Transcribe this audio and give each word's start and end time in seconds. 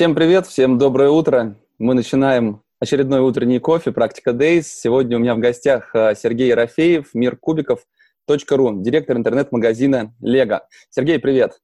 Всем 0.00 0.14
привет, 0.14 0.46
всем 0.46 0.78
доброе 0.78 1.10
утро. 1.10 1.56
Мы 1.78 1.92
начинаем 1.92 2.62
очередной 2.78 3.20
утренний 3.20 3.58
кофе 3.58 3.92
«Практика 3.92 4.30
Days». 4.30 4.62
Сегодня 4.62 5.18
у 5.18 5.20
меня 5.20 5.34
в 5.34 5.40
гостях 5.40 5.94
э, 5.94 6.14
Сергей 6.14 6.48
Ерофеев, 6.48 7.12
мир 7.12 7.36
кубиков 7.36 7.80
.ру, 8.26 8.80
директор 8.80 9.18
интернет-магазина 9.18 10.14
«Лего». 10.22 10.66
Сергей, 10.88 11.18
привет. 11.18 11.60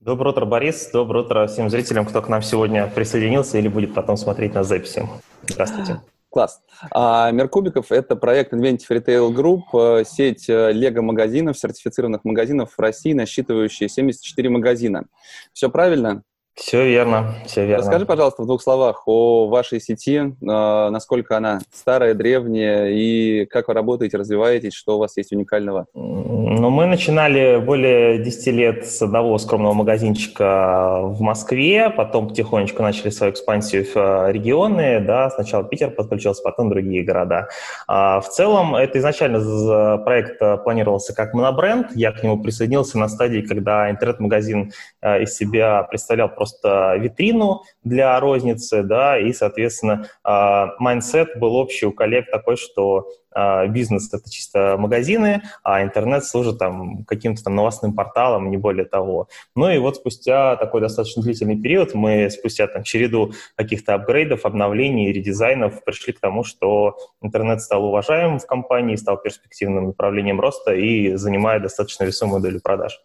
Доброе 0.00 0.30
утро, 0.30 0.44
Борис. 0.44 0.90
Доброе 0.92 1.22
утро 1.22 1.46
всем 1.46 1.70
зрителям, 1.70 2.04
кто 2.04 2.20
к 2.20 2.28
нам 2.28 2.42
сегодня 2.42 2.88
присоединился 2.88 3.58
или 3.58 3.68
будет 3.68 3.94
потом 3.94 4.16
смотреть 4.16 4.54
на 4.54 4.64
записи. 4.64 5.08
Здравствуйте. 5.46 6.00
Класс. 6.30 6.60
А, 6.90 7.30
Мир 7.30 7.48
кубиков– 7.48 7.86
это 7.92 8.16
проект 8.16 8.52
Inventive 8.52 8.88
Retail 8.90 9.32
Group, 9.32 10.00
э, 10.00 10.04
сеть 10.04 10.50
э, 10.50 10.72
лего-магазинов, 10.72 11.56
сертифицированных 11.56 12.24
магазинов 12.24 12.72
в 12.76 12.80
России, 12.80 13.12
насчитывающая 13.12 13.86
74 13.86 14.48
магазина. 14.48 15.06
Все 15.52 15.70
правильно? 15.70 16.24
Все 16.58 16.84
верно, 16.84 17.34
все 17.46 17.64
верно. 17.64 17.84
Расскажи, 17.84 18.04
пожалуйста, 18.04 18.42
в 18.42 18.46
двух 18.46 18.60
словах 18.60 19.06
о 19.06 19.46
вашей 19.46 19.80
сети, 19.80 20.16
э, 20.16 20.32
насколько 20.40 21.36
она 21.36 21.60
старая, 21.72 22.14
древняя, 22.14 22.88
и 22.88 23.46
как 23.46 23.68
вы 23.68 23.74
работаете, 23.74 24.16
развиваетесь, 24.16 24.74
что 24.74 24.96
у 24.96 24.98
вас 24.98 25.16
есть 25.16 25.30
уникального? 25.32 25.86
Ну, 25.94 26.70
мы 26.70 26.86
начинали 26.86 27.58
более 27.64 28.18
10 28.18 28.46
лет 28.48 28.86
с 28.86 29.00
одного 29.00 29.38
скромного 29.38 29.72
магазинчика 29.72 31.02
в 31.04 31.20
Москве, 31.20 31.90
потом 31.90 32.28
потихонечку 32.28 32.82
начали 32.82 33.10
свою 33.10 33.32
экспансию 33.32 33.84
в 33.84 33.96
э, 33.96 34.32
регионы, 34.32 34.98
да, 34.98 35.30
сначала 35.30 35.62
Питер 35.62 35.92
подключился, 35.92 36.42
потом 36.42 36.70
другие 36.70 37.04
города. 37.04 37.48
А 37.86 38.20
в 38.20 38.28
целом, 38.30 38.74
это 38.74 38.98
изначально 38.98 39.98
проект 39.98 40.40
планировался 40.64 41.14
как 41.14 41.34
монобренд, 41.34 41.94
я 41.94 42.10
к 42.10 42.20
нему 42.24 42.42
присоединился 42.42 42.98
на 42.98 43.08
стадии, 43.08 43.42
когда 43.42 43.88
интернет-магазин 43.90 44.72
из 45.02 45.36
себя 45.36 45.84
представлял 45.84 46.28
просто 46.28 46.47
просто 46.48 46.96
витрину 46.96 47.62
для 47.84 48.18
розницы, 48.20 48.82
да, 48.82 49.18
и, 49.18 49.32
соответственно, 49.32 50.06
а, 50.24 50.74
mindset 50.78 51.38
был 51.38 51.56
общий 51.56 51.86
у 51.86 51.92
коллег 51.92 52.30
такой, 52.30 52.56
что 52.56 53.08
а, 53.30 53.66
бизнес— 53.66 54.12
это 54.12 54.30
чисто 54.30 54.76
магазины, 54.78 55.42
а 55.62 55.82
интернет 55.82 56.24
служит 56.24 56.58
там 56.58 57.04
каким-то 57.04 57.44
там 57.44 57.54
новостным 57.54 57.94
порталом, 57.94 58.50
не 58.50 58.56
более 58.56 58.84
того. 58.84 59.28
Ну 59.54 59.70
и 59.70 59.78
вот 59.78 59.96
спустя 59.96 60.56
такой 60.56 60.80
достаточно 60.80 61.22
длительный 61.22 61.60
период 61.60 61.94
мы 61.94 62.30
спустя 62.30 62.66
там 62.66 62.82
череду 62.82 63.32
каких-то 63.54 63.94
апгрейдов, 63.94 64.44
обновлений, 64.44 65.12
редизайнов 65.12 65.84
пришли 65.84 66.12
к 66.12 66.20
тому, 66.20 66.44
что 66.44 66.96
интернет 67.22 67.60
стал 67.60 67.84
уважаемым 67.84 68.38
в 68.38 68.46
компании, 68.46 68.96
стал 68.96 69.18
перспективным 69.18 69.88
направлением 69.88 70.40
роста 70.40 70.74
и 70.74 71.14
занимает 71.14 71.62
достаточно 71.62 72.04
весомую 72.04 72.40
долю 72.40 72.60
продаж. 72.60 73.00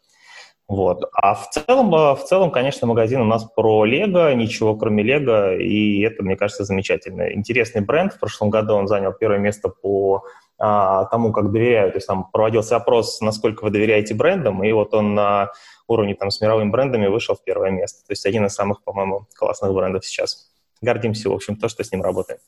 Вот. 0.68 1.10
А 1.14 1.36
в 1.36 1.50
целом, 1.50 1.94
э, 1.94 2.16
в 2.16 2.24
целом, 2.24 2.50
конечно, 2.50 2.88
магазин 2.88 3.22
у 3.22 3.26
нас 3.26 3.44
про 3.44 3.84
Лего, 3.84 4.34
ничего 4.34 4.76
кроме 4.76 5.04
Лего, 5.04 5.56
и 5.56 6.02
это, 6.02 6.24
мне 6.24 6.36
кажется, 6.36 6.64
замечательно. 6.64 7.34
Интересный 7.34 7.82
бренд. 7.82 8.14
В 8.14 8.20
прошлом 8.20 8.50
году 8.50 8.76
он 8.76 8.88
занял 8.88 9.14
первое 9.14 9.40
место 9.40 9.70
по 9.70 10.24
а, 10.58 11.06
тому, 11.06 11.34
как 11.34 11.52
доверяют. 11.52 11.94
То 11.94 11.98
есть 11.98 12.08
там 12.08 12.30
проводился 12.32 12.78
опрос, 12.78 13.20
насколько 13.20 13.64
вы 13.66 13.72
доверяете 13.72 14.14
брендам, 14.14 14.64
и 14.64 14.72
вот 14.72 14.94
он 14.94 15.14
на 15.14 15.52
уровне 15.88 16.16
там 16.16 16.32
с 16.32 16.40
мировыми 16.40 16.70
брендами 16.70 17.08
вышел 17.08 17.36
в 17.36 17.44
первое 17.44 17.70
место. 17.70 18.06
То 18.08 18.12
есть 18.14 18.26
один 18.26 18.46
из 18.46 18.54
самых, 18.54 18.82
по-моему, 18.84 19.28
классных 19.36 19.74
брендов 19.74 20.06
сейчас. 20.06 20.52
Гордимся, 20.82 21.30
в 21.30 21.34
общем, 21.34 21.58
то, 21.58 21.68
что 21.68 21.84
с 21.84 21.92
ним 21.92 22.02
работаем. 22.02 22.40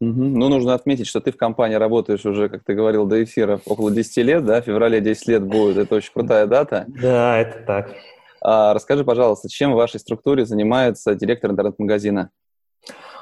Угу. 0.00 0.10
Ну, 0.10 0.48
нужно 0.48 0.74
отметить, 0.74 1.06
что 1.06 1.20
ты 1.20 1.32
в 1.32 1.36
компании 1.36 1.76
работаешь 1.76 2.24
уже, 2.26 2.48
как 2.48 2.64
ты 2.64 2.74
говорил, 2.74 3.06
до 3.06 3.22
эфира 3.22 3.60
около 3.64 3.90
10 3.90 4.16
лет, 4.18 4.44
да? 4.44 4.60
В 4.60 4.64
феврале 4.64 5.00
10 5.00 5.28
лет 5.28 5.42
будет. 5.44 5.76
Это 5.76 5.94
очень 5.94 6.12
крутая 6.12 6.46
дата. 6.46 6.84
Да, 6.88 7.38
это 7.38 7.64
так. 7.66 7.94
А, 8.42 8.74
расскажи, 8.74 9.04
пожалуйста, 9.04 9.48
чем 9.48 9.72
в 9.72 9.76
вашей 9.76 10.00
структуре 10.00 10.44
занимается 10.44 11.14
директор 11.14 11.50
интернет-магазина? 11.50 12.30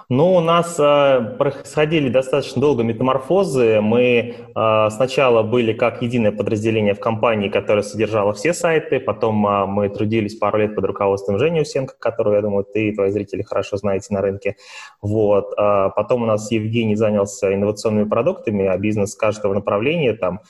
Ну, 0.09 0.35
у 0.35 0.41
нас 0.41 0.79
э, 0.79 1.37
происходили 1.39 2.09
достаточно 2.09 2.61
долго 2.61 2.83
метаморфозы. 2.83 3.81
Мы 3.81 4.35
э, 4.55 4.91
сначала 4.91 5.43
были 5.43 5.73
как 5.73 6.03
единое 6.03 6.33
подразделение 6.33 6.95
в 6.95 7.01
компании, 7.01 7.49
которое 7.49 7.83
содержало 7.83 8.33
все 8.33 8.53
сайты. 8.53 9.01
Потом 9.01 9.47
э, 9.47 9.67
мы 9.67 9.89
трудились 9.89 10.35
пару 10.35 10.59
лет 10.59 10.75
под 10.75 10.85
руководством 10.85 11.39
Жени 11.39 11.61
Усенко, 11.61 11.95
которую, 11.99 12.37
я 12.37 12.43
думаю, 12.43 12.65
ты 12.65 12.89
и 12.89 12.95
твои 12.95 13.11
зрители 13.11 13.43
хорошо 13.43 13.77
знаете 13.77 14.13
на 14.15 14.21
рынке. 14.21 14.57
Вот. 15.01 15.53
Э, 15.59 15.91
потом 15.95 16.23
у 16.23 16.27
нас 16.27 16.51
Евгений 16.51 16.97
занялся 16.97 17.55
инновационными 17.55 18.09
продуктами, 18.09 18.67
а 18.67 18.77
бизнес 18.77 19.15
каждого 19.15 19.55
направления, 19.55 20.15
там, 20.15 20.41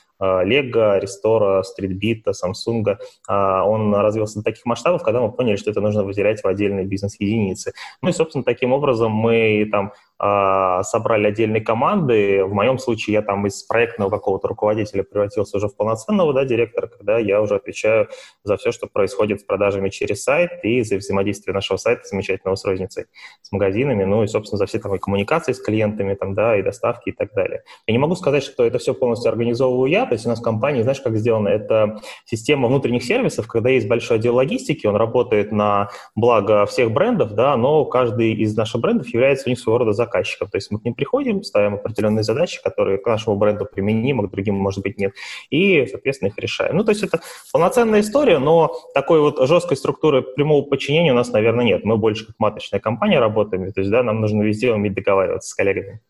Лего, 0.44 0.99
Рестора, 0.99 1.62
Стритбита, 1.62 2.33
Samsung, 2.33 2.97
он 3.28 3.94
развился 3.94 4.38
до 4.38 4.44
таких 4.44 4.65
масштабов, 4.65 5.03
когда 5.03 5.21
мы 5.21 5.33
поняли, 5.33 5.56
что 5.56 5.71
это 5.71 5.81
нужно 5.81 6.05
выделять 6.05 6.43
в 6.43 6.47
отдельные 6.47 6.84
бизнес-единицы. 6.84 7.72
Ну 8.03 8.10
и, 8.10 8.12
собственно, 8.12 8.44
таким 8.44 8.72
образом 8.72 9.11
мы 9.11 9.69
там 9.71 9.93
а, 10.25 10.84
собрали 10.84 11.27
отдельные 11.27 11.62
команды. 11.62 12.44
В 12.44 12.53
моем 12.53 12.78
случае 12.78 13.15
я 13.15 13.22
там 13.22 13.44
из 13.49 13.65
проектного 13.65 14.09
какого-то 14.09 14.47
руководителя 14.47 15.03
превратился 15.03 15.56
уже 15.56 15.66
в 15.66 15.75
полноценного 15.75 16.32
да, 16.32 16.44
директора, 16.44 16.87
когда 16.87 17.19
я 17.19 17.43
уже 17.43 17.56
отвечаю 17.56 18.09
за 18.44 18.56
все, 18.56 18.71
что 18.71 18.87
происходит 18.87 19.41
с 19.41 19.43
продажами 19.43 19.88
через 19.88 20.22
сайт 20.22 20.62
и 20.62 20.82
за 20.82 20.99
взаимодействие 20.99 21.53
нашего 21.53 21.77
сайта 21.77 22.05
замечательного 22.05 22.55
с 22.55 22.65
розницей, 22.65 23.06
с 23.41 23.50
магазинами, 23.50 24.05
ну 24.05 24.22
и, 24.22 24.28
собственно, 24.28 24.59
за 24.59 24.66
все 24.66 24.78
там 24.78 24.94
и 24.94 24.99
коммуникации 25.00 25.55
с 25.55 25.61
клиентами, 25.61 26.15
там, 26.15 26.34
да, 26.34 26.56
и 26.56 26.62
доставки 26.62 27.09
и 27.09 27.12
так 27.12 27.34
далее. 27.34 27.65
Я 27.88 27.93
не 27.93 27.99
могу 27.99 28.15
сказать, 28.15 28.44
что 28.44 28.65
это 28.65 28.78
все 28.78 28.94
полностью 28.94 29.28
организовываю 29.28 29.91
я, 29.91 30.06
то 30.12 30.15
есть 30.15 30.27
у 30.27 30.28
нас 30.28 30.41
в 30.41 30.43
компании, 30.43 30.83
знаешь, 30.83 31.00
как 31.00 31.17
сделано, 31.17 31.49
это 31.49 32.03
система 32.27 32.69
внутренних 32.69 33.03
сервисов, 33.03 33.49
когда 33.49 33.71
есть 33.71 33.89
большой 33.89 34.19
отдел 34.19 34.34
логистики, 34.34 34.87
он 34.87 34.95
работает 34.95 35.53
на 35.53 35.89
благо 36.15 36.67
всех 36.67 36.93
брендов, 36.93 37.33
да, 37.33 37.56
но 37.56 37.87
каждый 37.87 38.34
из 38.34 38.55
наших 38.55 38.83
брендов 38.83 39.09
является 39.09 39.49
у 39.49 39.50
них 39.50 39.59
своего 39.59 39.78
рода 39.78 39.93
заказчиком. 39.93 40.49
То 40.49 40.59
есть 40.59 40.71
мы 40.71 40.81
к 40.81 40.84
ним 40.84 40.93
приходим, 40.93 41.43
ставим 41.43 41.77
определенные 41.77 42.25
задачи, 42.25 42.62
которые 42.62 42.99
к 42.99 43.06
нашему 43.06 43.37
бренду 43.37 43.65
применимы, 43.65 44.28
к 44.28 44.31
другим, 44.31 44.56
может 44.56 44.83
быть, 44.83 44.99
нет, 44.99 45.15
и, 45.49 45.87
соответственно, 45.87 46.29
их 46.29 46.39
решаем. 46.39 46.77
Ну, 46.77 46.84
то 46.84 46.91
есть 46.91 47.03
это 47.03 47.21
полноценная 47.50 48.00
история, 48.00 48.39
но 48.39 48.77
такой 48.93 49.19
вот 49.21 49.49
жесткой 49.49 49.79
структуры 49.79 50.21
прямого 50.21 50.61
подчинения 50.61 51.12
у 51.12 51.17
нас, 51.17 51.33
наверное, 51.33 51.65
нет. 51.65 51.87
Мы 51.87 51.97
больше 51.97 52.27
как 52.27 52.34
маточная 52.39 52.81
компания 52.81 53.19
работаем, 53.19 53.73
то 53.73 53.81
есть, 53.81 53.91
да, 53.91 54.03
нам 54.03 54.21
нужно 54.21 54.43
везде 54.43 54.75
уметь 54.75 54.93
договариваться 54.93 55.49
с 55.49 55.55
коллегами. 55.55 56.03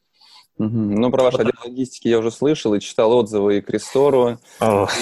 Угу. 0.59 0.69
Ну, 0.69 1.11
про 1.11 1.25
ваш 1.25 1.35
вот 1.35 1.41
отдел 1.41 1.53
логистики 1.65 2.09
я 2.09 2.19
уже 2.19 2.31
слышал 2.31 2.75
и 2.75 2.81
читал 2.81 3.13
отзывы 3.13 3.59
и 3.59 3.61
к 3.61 3.71
Рестору. 3.71 4.39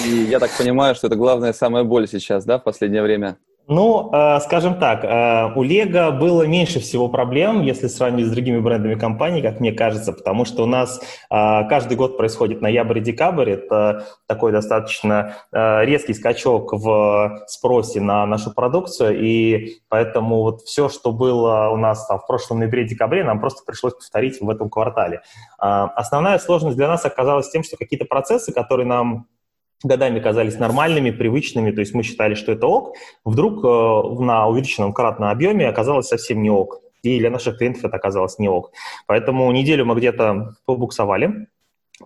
И 0.05 0.09
я 0.09 0.39
так 0.39 0.51
понимаю, 0.57 0.95
что 0.95 1.07
это 1.07 1.15
главная 1.15 1.53
самая 1.53 1.83
боль 1.83 2.07
сейчас, 2.07 2.45
да, 2.45 2.57
в 2.57 2.63
последнее 2.63 3.03
время? 3.03 3.37
Ну, 3.67 4.09
э, 4.11 4.39
скажем 4.41 4.79
так, 4.79 5.03
э, 5.03 5.53
у 5.55 5.63
Лего 5.63 6.11
было 6.11 6.43
меньше 6.43 6.79
всего 6.79 7.07
проблем, 7.07 7.61
если 7.61 7.87
сравнивать 7.87 8.29
с 8.29 8.33
другими 8.33 8.59
брендами 8.59 8.95
компании, 8.95 9.41
как 9.41 9.59
мне 9.59 9.71
кажется, 9.71 10.13
потому 10.13 10.45
что 10.45 10.63
у 10.63 10.65
нас 10.65 10.99
э, 10.99 11.67
каждый 11.69 11.95
год 11.95 12.17
происходит 12.17 12.61
ноябрь 12.61 12.97
и 12.97 13.01
декабрь. 13.01 13.51
Это 13.51 14.07
такой 14.27 14.51
достаточно 14.51 15.35
резкий 15.51 16.13
скачок 16.13 16.73
в 16.73 17.43
спросе 17.47 18.01
на 18.01 18.25
нашу 18.25 18.53
продукцию, 18.53 19.19
и 19.19 19.77
поэтому 19.89 20.41
вот 20.41 20.61
все, 20.61 20.89
что 20.89 21.11
было 21.11 21.69
у 21.69 21.77
нас 21.77 22.07
там, 22.07 22.19
в 22.19 22.27
прошлом 22.27 22.59
ноябре-декабре, 22.59 23.23
нам 23.23 23.39
просто 23.39 23.63
пришлось 23.65 23.93
повторить 23.93 24.41
в 24.41 24.49
этом 24.49 24.69
квартале. 24.69 25.21
Основная 25.57 26.39
сложность 26.39 26.77
для 26.77 26.87
нас 26.87 27.05
оказалась 27.05 27.49
тем, 27.49 27.63
что 27.63 27.77
какие-то 27.77 28.05
процессы, 28.05 28.53
которые 28.53 28.87
нам 28.87 29.27
годами 29.83 30.19
казались 30.19 30.59
нормальными, 30.59 31.11
привычными, 31.11 31.71
то 31.71 31.81
есть 31.81 31.93
мы 31.93 32.03
считали, 32.03 32.35
что 32.35 32.51
это 32.51 32.67
ок, 32.67 32.95
вдруг 33.25 33.63
э, 33.63 34.23
на 34.23 34.47
увеличенном 34.47 34.93
кратном 34.93 35.29
объеме 35.29 35.67
оказалось 35.67 36.07
совсем 36.07 36.41
не 36.41 36.49
ок. 36.49 36.81
И 37.03 37.19
для 37.19 37.31
наших 37.31 37.57
клиентов 37.57 37.85
это 37.85 37.97
оказалось 37.97 38.37
не 38.37 38.47
ок. 38.47 38.71
Поэтому 39.07 39.51
неделю 39.51 39.85
мы 39.85 39.95
где-то 39.95 40.55
побуксовали, 40.65 41.47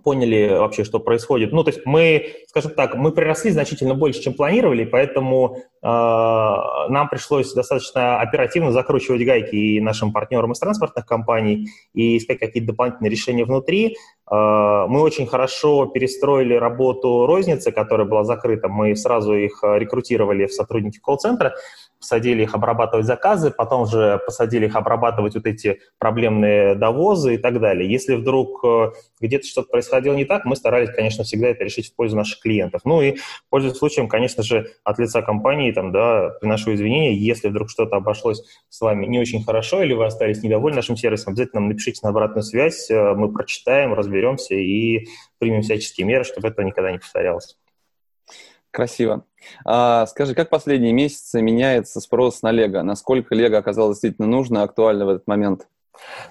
поняли 0.02 0.56
вообще, 0.58 0.84
что 0.84 0.98
происходит. 1.00 1.52
Ну, 1.52 1.64
то 1.64 1.70
есть 1.70 1.86
мы, 1.86 2.26
скажем 2.48 2.72
так, 2.72 2.94
мы 2.96 3.12
приросли 3.12 3.50
значительно 3.50 3.94
больше, 3.94 4.20
чем 4.20 4.34
планировали, 4.34 4.84
поэтому 4.84 5.56
э, 5.82 5.86
нам 5.86 7.08
пришлось 7.08 7.52
достаточно 7.52 8.20
оперативно 8.20 8.72
закручивать 8.72 9.24
гайки 9.24 9.56
и 9.56 9.80
нашим 9.80 10.12
партнерам 10.12 10.52
из 10.52 10.58
транспортных 10.58 11.06
компаний, 11.06 11.68
и 11.94 12.16
искать 12.16 12.38
какие-то 12.38 12.68
дополнительные 12.68 13.10
решения 13.10 13.44
внутри. 13.44 13.96
Мы 14.28 15.02
очень 15.02 15.28
хорошо 15.28 15.86
перестроили 15.86 16.54
работу 16.54 17.26
розницы, 17.26 17.70
которая 17.70 18.08
была 18.08 18.24
закрыта. 18.24 18.68
Мы 18.68 18.96
сразу 18.96 19.34
их 19.34 19.60
рекрутировали 19.62 20.46
в 20.46 20.52
сотрудники 20.52 20.98
колл-центра, 20.98 21.54
посадили 22.06 22.44
их 22.44 22.54
обрабатывать 22.54 23.04
заказы, 23.04 23.50
потом 23.50 23.84
же 23.84 24.20
посадили 24.24 24.66
их 24.66 24.76
обрабатывать 24.76 25.34
вот 25.34 25.44
эти 25.44 25.80
проблемные 25.98 26.76
довозы 26.76 27.34
и 27.34 27.36
так 27.36 27.58
далее. 27.60 27.90
Если 27.90 28.14
вдруг 28.14 28.64
э, 28.64 28.92
где-то 29.20 29.44
что-то 29.44 29.68
происходило 29.68 30.14
не 30.14 30.24
так, 30.24 30.44
мы 30.44 30.54
старались, 30.54 30.90
конечно, 30.90 31.24
всегда 31.24 31.48
это 31.48 31.64
решить 31.64 31.88
в 31.88 31.96
пользу 31.96 32.16
наших 32.16 32.38
клиентов. 32.38 32.82
Ну 32.84 33.02
и, 33.02 33.16
пользуясь 33.50 33.76
случаем, 33.76 34.08
конечно 34.08 34.44
же, 34.44 34.70
от 34.84 35.00
лица 35.00 35.20
компании, 35.20 35.72
там, 35.72 35.90
да, 35.90 36.30
приношу 36.40 36.74
извинения, 36.74 37.12
если 37.12 37.48
вдруг 37.48 37.70
что-то 37.70 37.96
обошлось 37.96 38.44
с 38.68 38.80
вами 38.80 39.06
не 39.06 39.18
очень 39.18 39.42
хорошо 39.42 39.82
или 39.82 39.92
вы 39.92 40.06
остались 40.06 40.44
недовольны 40.44 40.76
нашим 40.76 40.96
сервисом, 40.96 41.32
обязательно 41.32 41.62
нам 41.62 41.70
напишите 41.70 42.00
на 42.04 42.10
обратную 42.10 42.44
связь, 42.44 42.88
э, 42.88 43.14
мы 43.14 43.32
прочитаем, 43.32 43.94
разберемся 43.94 44.54
и 44.54 45.08
примем 45.40 45.62
всяческие 45.62 46.06
меры, 46.06 46.22
чтобы 46.22 46.46
это 46.46 46.62
никогда 46.62 46.92
не 46.92 46.98
повторялось. 46.98 47.56
Красиво. 48.76 49.22
А, 49.64 50.04
скажи, 50.04 50.34
как 50.34 50.50
последние 50.50 50.92
месяцы 50.92 51.40
меняется 51.40 51.98
спрос 51.98 52.42
на 52.42 52.50
Лего? 52.50 52.82
Насколько 52.82 53.34
Лего 53.34 53.56
оказалось 53.56 53.96
действительно 53.96 54.28
нужно, 54.28 54.64
актуально 54.64 55.06
в 55.06 55.08
этот 55.08 55.26
момент? 55.26 55.66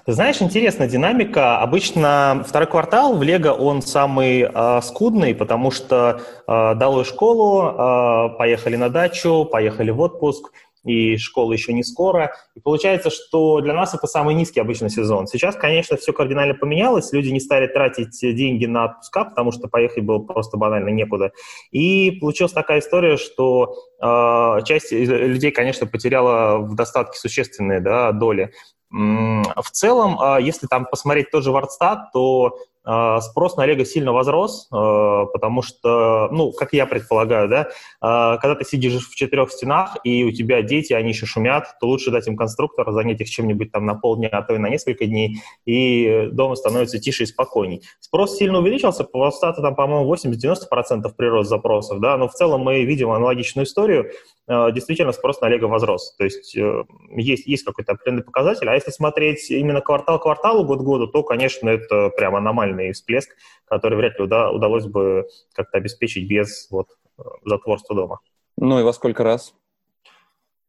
Ты 0.04 0.12
знаешь, 0.12 0.40
интересная 0.40 0.88
динамика. 0.88 1.58
Обычно 1.58 2.44
второй 2.46 2.68
квартал 2.68 3.16
в 3.16 3.22
Лего 3.24 3.50
он 3.50 3.82
самый 3.82 4.42
э, 4.42 4.80
скудный, 4.80 5.34
потому 5.34 5.72
что 5.72 6.20
э, 6.46 6.74
дал 6.76 7.04
школу, 7.04 7.64
э, 7.64 8.38
поехали 8.38 8.76
на 8.76 8.90
дачу, 8.90 9.44
поехали 9.44 9.90
в 9.90 9.98
отпуск, 9.98 10.52
и 10.86 11.16
школа 11.16 11.52
еще 11.52 11.72
не 11.72 11.82
скоро. 11.82 12.32
И 12.54 12.60
получается, 12.60 13.10
что 13.10 13.60
для 13.60 13.74
нас 13.74 13.94
это 13.94 14.06
самый 14.06 14.34
низкий 14.34 14.60
обычно 14.60 14.88
сезон. 14.88 15.26
Сейчас, 15.26 15.56
конечно, 15.56 15.96
все 15.96 16.12
кардинально 16.12 16.54
поменялось, 16.54 17.12
люди 17.12 17.28
не 17.28 17.40
стали 17.40 17.66
тратить 17.66 18.18
деньги 18.20 18.66
на 18.66 18.84
отпуска, 18.86 19.24
потому 19.24 19.52
что 19.52 19.68
поехать 19.68 20.04
было 20.04 20.18
просто 20.20 20.56
банально 20.56 20.90
некуда. 20.90 21.32
И 21.72 22.12
получилась 22.12 22.52
такая 22.52 22.78
история, 22.80 23.16
что 23.16 23.74
э, 24.00 24.64
часть 24.64 24.92
людей, 24.92 25.50
конечно, 25.50 25.86
потеряла 25.86 26.58
в 26.58 26.74
достатке 26.74 27.18
существенные 27.18 27.80
да, 27.80 28.12
доли. 28.12 28.52
В 28.90 29.70
целом, 29.72 30.16
а, 30.20 30.38
если 30.40 30.66
там 30.68 30.86
посмотреть 30.86 31.30
тот 31.30 31.42
же 31.42 31.50
Вардстат, 31.50 32.12
то 32.12 32.56
а, 32.56 32.75
спрос 33.20 33.56
на 33.56 33.66
Лего 33.66 33.84
сильно 33.84 34.12
возрос, 34.12 34.68
а, 34.72 35.26
потому 35.26 35.62
что, 35.62 36.28
ну, 36.30 36.52
как 36.52 36.72
я 36.72 36.86
предполагаю, 36.86 37.48
да, 37.48 37.68
когда 38.00 38.54
ты 38.54 38.64
сидишь 38.64 39.08
в 39.08 39.14
четырех 39.14 39.50
стенах, 39.50 39.96
и 40.04 40.24
у 40.24 40.30
тебя 40.30 40.62
дети, 40.62 40.92
они 40.92 41.08
еще 41.08 41.26
шумят, 41.26 41.66
то 41.80 41.86
лучше 41.86 42.10
дать 42.10 42.26
им 42.28 42.36
конструктор, 42.36 42.90
занять 42.92 43.20
их 43.20 43.28
чем-нибудь 43.28 43.72
там 43.72 43.86
на 43.86 43.94
полдня, 43.94 44.28
а 44.30 44.42
то 44.42 44.54
и 44.54 44.58
на 44.58 44.68
несколько 44.68 45.06
дней, 45.06 45.38
и 45.64 46.28
дома 46.30 46.54
становится 46.54 46.98
тише 46.98 47.24
и 47.24 47.26
спокойней. 47.26 47.82
Спрос 48.00 48.36
сильно 48.36 48.58
увеличился, 48.58 49.04
по 49.04 49.18
Вардстату 49.18 49.62
там, 49.62 49.74
по-моему, 49.74 50.12
80-90% 50.14 51.12
прирост 51.16 51.50
запросов, 51.50 52.00
да, 52.00 52.16
но 52.16 52.28
в 52.28 52.32
целом 52.32 52.60
мы 52.60 52.84
видим 52.84 53.10
аналогичную 53.10 53.66
историю, 53.66 54.10
действительно 54.48 55.12
спрос 55.12 55.40
на 55.40 55.48
Лего 55.48 55.66
возрос. 55.66 56.14
То 56.16 56.24
есть 56.24 56.56
э, 56.56 56.84
есть, 57.16 57.46
есть 57.46 57.64
какой-то 57.64 57.92
определенный 57.92 58.22
показатель. 58.22 58.68
А 58.68 58.74
если 58.74 58.90
смотреть 58.90 59.50
именно 59.50 59.80
квартал 59.80 60.18
к 60.18 60.22
кварталу, 60.22 60.64
год 60.64 60.80
к 60.80 60.82
году, 60.82 61.08
то, 61.08 61.22
конечно, 61.24 61.68
это 61.68 62.10
прям 62.10 62.36
аномальный 62.76 62.92
всплеск, 62.92 63.30
который 63.66 63.96
вряд 63.96 64.18
ли 64.18 64.24
уда- 64.24 64.50
удалось 64.50 64.86
бы 64.86 65.26
как-то 65.54 65.78
обеспечить 65.78 66.28
без 66.28 66.68
вот, 66.70 66.88
э, 67.18 67.22
затворства 67.44 67.94
дома. 67.96 68.18
Ну 68.56 68.78
и 68.80 68.82
во 68.82 68.92
сколько 68.92 69.22
раз? 69.22 69.54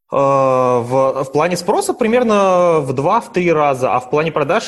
В, 0.09 1.23
в 1.25 1.31
плане 1.33 1.57
спроса 1.57 1.93
примерно 1.93 2.79
в 2.79 2.93
2-3 2.93 3.51
раза, 3.51 3.93
а 3.93 3.99
в 3.99 4.09
плане 4.09 4.31
продаж 4.31 4.63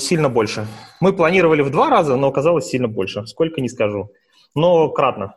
сильно 0.00 0.28
больше. 0.28 0.68
Мы 1.00 1.12
планировали 1.12 1.62
в 1.62 1.70
два 1.70 1.90
раза, 1.90 2.14
но 2.16 2.28
оказалось 2.28 2.66
сильно 2.66 2.86
больше. 2.86 3.26
Сколько, 3.26 3.60
не 3.60 3.68
скажу. 3.68 4.10
Но 4.54 4.90
кратно. 4.90 5.34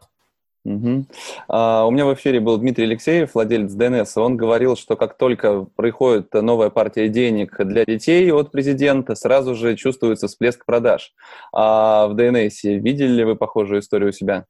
Угу. 0.68 1.06
А, 1.48 1.86
у 1.86 1.92
меня 1.92 2.06
в 2.06 2.14
эфире 2.14 2.42
был 2.42 2.58
Дмитрий 2.58 2.84
Алексеев, 2.84 3.34
владелец 3.34 3.72
ДНС. 3.72 4.18
Он 4.18 4.36
говорил, 4.36 4.76
что 4.76 4.98
как 4.98 5.18
только 5.18 5.66
приходит 5.78 6.34
новая 6.34 6.70
партия 6.70 7.08
денег 7.08 7.56
для 7.58 7.86
детей 7.86 8.30
от 8.34 8.52
президента, 8.52 9.16
сразу 9.16 9.56
же 9.56 9.78
чувствуется 9.78 10.28
всплеск 10.28 10.66
продаж. 10.66 11.14
А 11.54 12.08
в 12.08 12.16
ДНС 12.16 12.64
видели 12.64 13.14
ли 13.14 13.24
вы 13.24 13.38
похожую 13.38 13.80
историю 13.80 14.10
у 14.10 14.12
себя? 14.12 14.46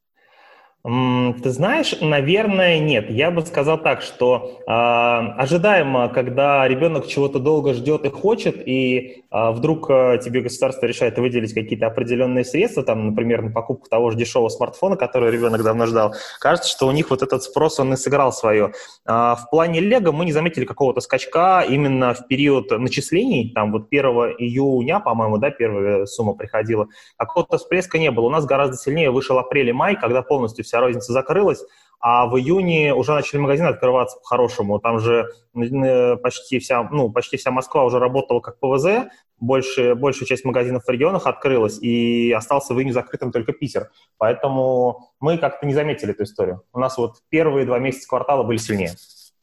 Ты 0.84 1.50
знаешь, 1.50 1.96
наверное, 2.00 2.80
нет. 2.80 3.10
Я 3.10 3.30
бы 3.30 3.46
сказал 3.46 3.78
так, 3.78 4.02
что 4.02 4.62
э, 4.66 4.72
ожидаемо, 4.72 6.08
когда 6.08 6.66
ребенок 6.66 7.08
чего-то 7.08 7.40
долго 7.40 7.74
ждет 7.74 8.06
и 8.06 8.10
хочет, 8.10 8.66
и 8.66 9.24
э, 9.30 9.52
вдруг 9.52 9.90
э, 9.90 10.20
тебе 10.24 10.40
государство 10.40 10.86
решает 10.86 11.18
выделить 11.18 11.54
какие-то 11.54 11.88
определенные 11.88 12.46
средства, 12.46 12.84
там, 12.84 13.08
например, 13.08 13.42
на 13.42 13.52
покупку 13.52 13.90
того 13.90 14.12
же 14.12 14.18
дешевого 14.18 14.48
смартфона, 14.48 14.96
который 14.96 15.30
ребенок 15.30 15.62
давно 15.62 15.88
ждал, 15.88 16.16
кажется, 16.40 16.70
что 16.70 16.88
у 16.88 16.92
них 16.92 17.10
вот 17.10 17.22
этот 17.22 17.44
спрос, 17.44 17.82
он 17.82 17.92
и 17.92 17.98
сыграл 17.98 18.32
свое. 18.32 18.72
Э, 19.06 19.36
в 19.36 19.48
плане 19.52 19.82
Лего 19.82 20.14
мы 20.14 20.24
не 20.24 20.32
заметили 20.32 20.64
какого-то 20.64 21.02
скачка 21.02 21.66
именно 21.68 22.14
в 22.14 22.28
период 22.28 22.72
начислений, 22.72 23.52
там 23.54 23.74
вот 23.74 23.88
1 23.92 24.06
июня, 24.38 25.02
по-моему, 25.02 25.38
да, 25.38 25.50
первая 25.50 26.06
сумма 26.06 26.34
приходила, 26.34 26.88
какого-то 27.18 27.58
всплеска 27.58 28.00
не 28.00 28.10
было. 28.10 28.28
У 28.28 28.30
нас 28.30 28.46
гораздо 28.46 28.78
сильнее 28.78 29.12
вышел 29.12 29.38
апрель 29.38 29.68
и 29.68 29.74
май, 29.74 29.98
когда 29.98 30.22
полностью 30.22 30.64
вся 30.64 30.77
розница 30.80 31.14
закрылась, 31.14 31.64
а 32.00 32.28
в 32.28 32.38
июне 32.38 32.94
уже 32.94 33.14
начали 33.14 33.40
магазины 33.40 33.68
открываться 33.68 34.18
по-хорошему. 34.20 34.80
Там 34.80 35.00
же 35.00 35.30
э, 35.56 36.16
почти 36.18 36.60
вся, 36.60 36.84
ну, 36.84 37.12
почти 37.12 37.38
вся 37.38 37.52
Москва 37.52 37.84
уже 37.84 38.00
работала 38.00 38.40
как 38.40 38.60
ПВЗ, 38.60 39.10
больше, 39.40 39.96
большая 39.96 40.28
часть 40.28 40.46
магазинов 40.46 40.84
в 40.86 40.90
регионах 40.90 41.28
открылась, 41.28 41.80
и 41.80 42.32
остался 42.32 42.74
в 42.74 42.78
июне 42.78 42.94
закрытым 42.94 43.32
только 43.32 43.52
Питер. 43.52 43.90
Поэтому 44.18 45.12
мы 45.20 45.38
как-то 45.38 45.66
не 45.66 45.74
заметили 45.74 46.12
эту 46.12 46.24
историю. 46.24 46.64
У 46.74 46.80
нас 46.80 46.98
вот 46.98 47.18
первые 47.30 47.66
два 47.66 47.80
месяца 47.80 48.08
квартала 48.08 48.44
были 48.44 48.58
сильнее. 48.58 48.92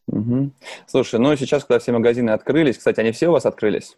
Угу. 0.07 0.51
Слушай, 0.87 1.19
ну 1.19 1.35
сейчас, 1.37 1.65
когда 1.65 1.79
все 1.79 1.93
магазины 1.93 2.31
открылись, 2.31 2.79
кстати, 2.79 3.01
они 3.01 3.13
все 3.13 3.29
у 3.29 3.33
вас 3.33 3.47
открылись? 3.47 3.97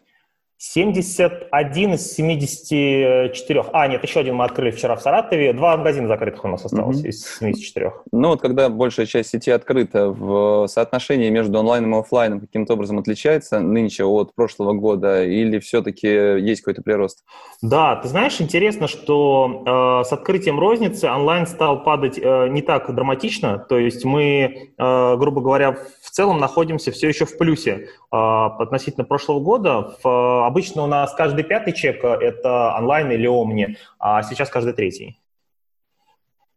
71 0.57 1.93
из 1.93 2.13
74. 2.13 3.63
А, 3.73 3.87
нет, 3.87 4.03
еще 4.03 4.21
один 4.21 4.35
мы 4.35 4.45
открыли 4.45 4.71
вчера 4.71 4.95
в 4.95 5.01
Саратове. 5.01 5.53
Два 5.53 5.77
магазина 5.77 6.07
закрытых 6.07 6.43
у 6.45 6.47
нас 6.47 6.65
осталось 6.65 7.03
mm-hmm. 7.03 7.09
из 7.09 7.37
74. 7.37 7.93
Ну 8.11 8.29
вот 8.29 8.41
когда 8.41 8.67
большая 8.69 9.05
часть 9.05 9.29
сети 9.29 9.51
открыта, 9.51 10.09
в 10.09 10.67
соотношении 10.67 11.29
между 11.29 11.59
онлайном 11.59 11.95
и 11.95 11.99
офлайном 11.99 12.39
каким-то 12.39 12.73
образом 12.73 12.97
отличается 12.97 13.59
нынче 13.59 14.03
от 14.03 14.33
прошлого 14.33 14.73
года 14.73 15.23
или 15.23 15.59
все-таки 15.59 16.07
есть 16.07 16.61
какой-то 16.61 16.81
прирост? 16.81 17.23
Да, 17.61 17.95
ты 17.97 18.07
знаешь, 18.07 18.41
интересно, 18.41 18.87
что 18.87 20.01
э, 20.03 20.07
с 20.07 20.11
открытием 20.11 20.59
розницы 20.59 21.05
онлайн 21.05 21.45
стал 21.45 21.83
падать 21.83 22.17
э, 22.17 22.47
не 22.49 22.63
так 22.63 22.93
драматично. 22.93 23.59
То 23.59 23.77
есть 23.77 24.05
мы, 24.05 24.71
э, 24.77 25.15
грубо 25.17 25.41
говоря, 25.41 25.77
в 26.01 26.09
целом 26.09 26.39
находимся 26.39 26.91
все 26.91 27.07
еще 27.07 27.25
в 27.25 27.37
плюсе 27.37 27.89
э, 28.11 28.15
относительно 28.15 29.05
прошлого 29.05 29.39
года. 29.39 29.95
В 30.03 30.46
обычно 30.47 30.83
у 30.83 30.87
нас 30.87 31.13
каждый 31.13 31.43
пятый 31.43 31.73
чек 31.73 32.03
э,– 32.03 32.07
это 32.21 32.73
онлайн 32.77 33.11
или 33.11 33.27
омни, 33.27 33.77
а 33.99 34.23
сейчас 34.23 34.49
каждый 34.49 34.73
третий. 34.73 35.19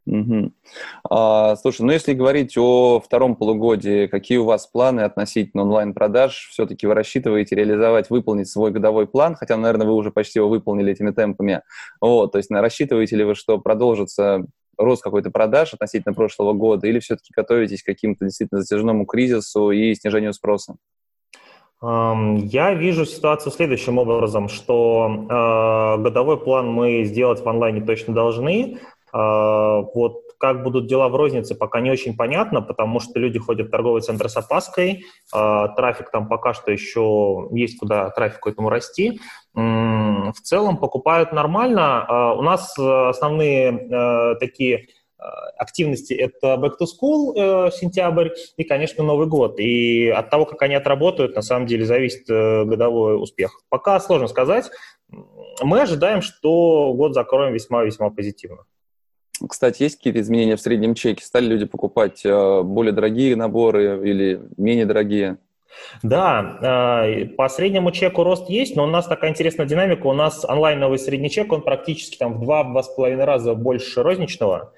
Угу. 0.06 0.52
А, 1.10 1.56
слушай, 1.56 1.82
ну 1.82 1.92
если 1.92 2.14
говорить 2.14 2.56
о 2.56 3.00
втором 3.00 3.36
полугодии, 3.36 4.06
какие 4.06 4.38
у 4.38 4.44
вас 4.44 4.66
планы 4.66 5.02
относительно 5.02 5.62
онлайн-продаж? 5.62 6.48
Все-таки 6.50 6.86
вы 6.86 6.94
рассчитываете 6.94 7.54
реализовать, 7.54 8.10
выполнить 8.10 8.48
свой 8.48 8.70
годовой 8.70 9.06
план, 9.06 9.34
хотя, 9.34 9.56
наверное, 9.56 9.86
вы 9.86 9.94
уже 9.94 10.10
почти 10.10 10.38
его 10.38 10.48
выполнили 10.48 10.92
этими 10.92 11.10
темпами. 11.10 11.62
Вот, 12.00 12.32
то 12.32 12.38
есть 12.38 12.50
рассчитываете 12.50 13.16
ли 13.16 13.24
вы, 13.24 13.34
что 13.34 13.58
продолжится 13.58 14.46
рост 14.78 15.02
какой-то 15.02 15.30
продаж 15.30 15.74
относительно 15.74 16.14
прошлого 16.14 16.54
года, 16.54 16.86
или 16.86 16.98
все-таки 16.98 17.32
готовитесь 17.36 17.82
к 17.82 17.86
каким-то 17.86 18.24
действительно 18.24 18.62
затяжному 18.62 19.04
кризису 19.04 19.70
и 19.70 19.94
снижению 19.94 20.32
спроса? 20.32 20.76
Я 21.82 22.74
вижу 22.74 23.06
ситуацию 23.06 23.52
следующим 23.52 23.96
образом, 23.96 24.48
что 24.50 25.08
э, 25.08 26.02
годовой 26.02 26.36
план 26.36 26.70
мы 26.70 27.04
сделать 27.04 27.42
в 27.42 27.48
онлайне 27.48 27.80
точно 27.80 28.12
должны. 28.12 28.78
Э, 29.14 29.82
вот 29.94 30.24
как 30.38 30.62
будут 30.62 30.88
дела 30.88 31.08
в 31.08 31.16
рознице, 31.16 31.54
пока 31.54 31.80
не 31.80 31.90
очень 31.90 32.16
понятно, 32.16 32.60
потому 32.60 33.00
что 33.00 33.18
люди 33.18 33.38
ходят 33.38 33.68
в 33.68 33.70
торговый 33.70 34.02
центр 34.02 34.28
с 34.28 34.36
опаской, 34.36 35.04
э, 35.34 35.66
трафик 35.74 36.10
там 36.10 36.28
пока 36.28 36.52
что 36.52 36.70
еще 36.70 37.48
есть 37.50 37.78
куда 37.78 38.10
трафику 38.10 38.50
этому 38.50 38.68
расти. 38.68 39.18
В 39.54 40.40
целом 40.42 40.76
покупают 40.76 41.32
нормально. 41.32 42.34
У 42.38 42.42
нас 42.42 42.78
основные 42.78 44.36
такие 44.38 44.86
активности 45.56 46.14
это 46.14 46.54
Back 46.54 46.72
to 46.80 46.86
School 46.86 47.34
э, 47.36 47.70
сентябрь 47.72 48.30
и, 48.56 48.64
конечно, 48.64 49.04
Новый 49.04 49.26
год. 49.26 49.60
И 49.60 50.08
от 50.08 50.30
того, 50.30 50.46
как 50.46 50.62
они 50.62 50.74
отработают, 50.74 51.34
на 51.34 51.42
самом 51.42 51.66
деле 51.66 51.84
зависит 51.84 52.28
э, 52.28 52.64
годовой 52.64 53.20
успех. 53.20 53.60
Пока 53.68 54.00
сложно 54.00 54.28
сказать. 54.28 54.70
Мы 55.62 55.82
ожидаем, 55.82 56.22
что 56.22 56.94
год 56.94 57.14
закроем 57.14 57.52
весьма-весьма 57.52 58.10
позитивно. 58.10 58.64
кстати, 59.46 59.82
есть 59.82 59.96
какие-то 59.96 60.20
изменения 60.20 60.56
в 60.56 60.60
среднем 60.60 60.94
чеке? 60.94 61.24
Стали 61.24 61.46
люди 61.46 61.66
покупать 61.66 62.24
э, 62.24 62.62
более 62.62 62.92
дорогие 62.92 63.36
наборы 63.36 64.08
или 64.08 64.40
менее 64.56 64.86
дорогие? 64.86 65.38
Да, 66.02 67.04
э, 67.06 67.26
по 67.26 67.48
среднему 67.48 67.92
чеку 67.92 68.24
рост 68.24 68.48
есть, 68.48 68.76
но 68.76 68.84
у 68.84 68.86
нас 68.86 69.06
такая 69.06 69.30
интересная 69.30 69.66
динамика. 69.66 70.06
У 70.06 70.12
нас 70.12 70.44
онлайновый 70.44 70.98
средний 70.98 71.30
чек, 71.30 71.52
он 71.52 71.62
практически 71.62 72.16
там 72.16 72.38
в 72.38 72.48
2-2,5 72.48 73.24
раза 73.24 73.54
больше 73.54 74.02
розничного. 74.02 74.72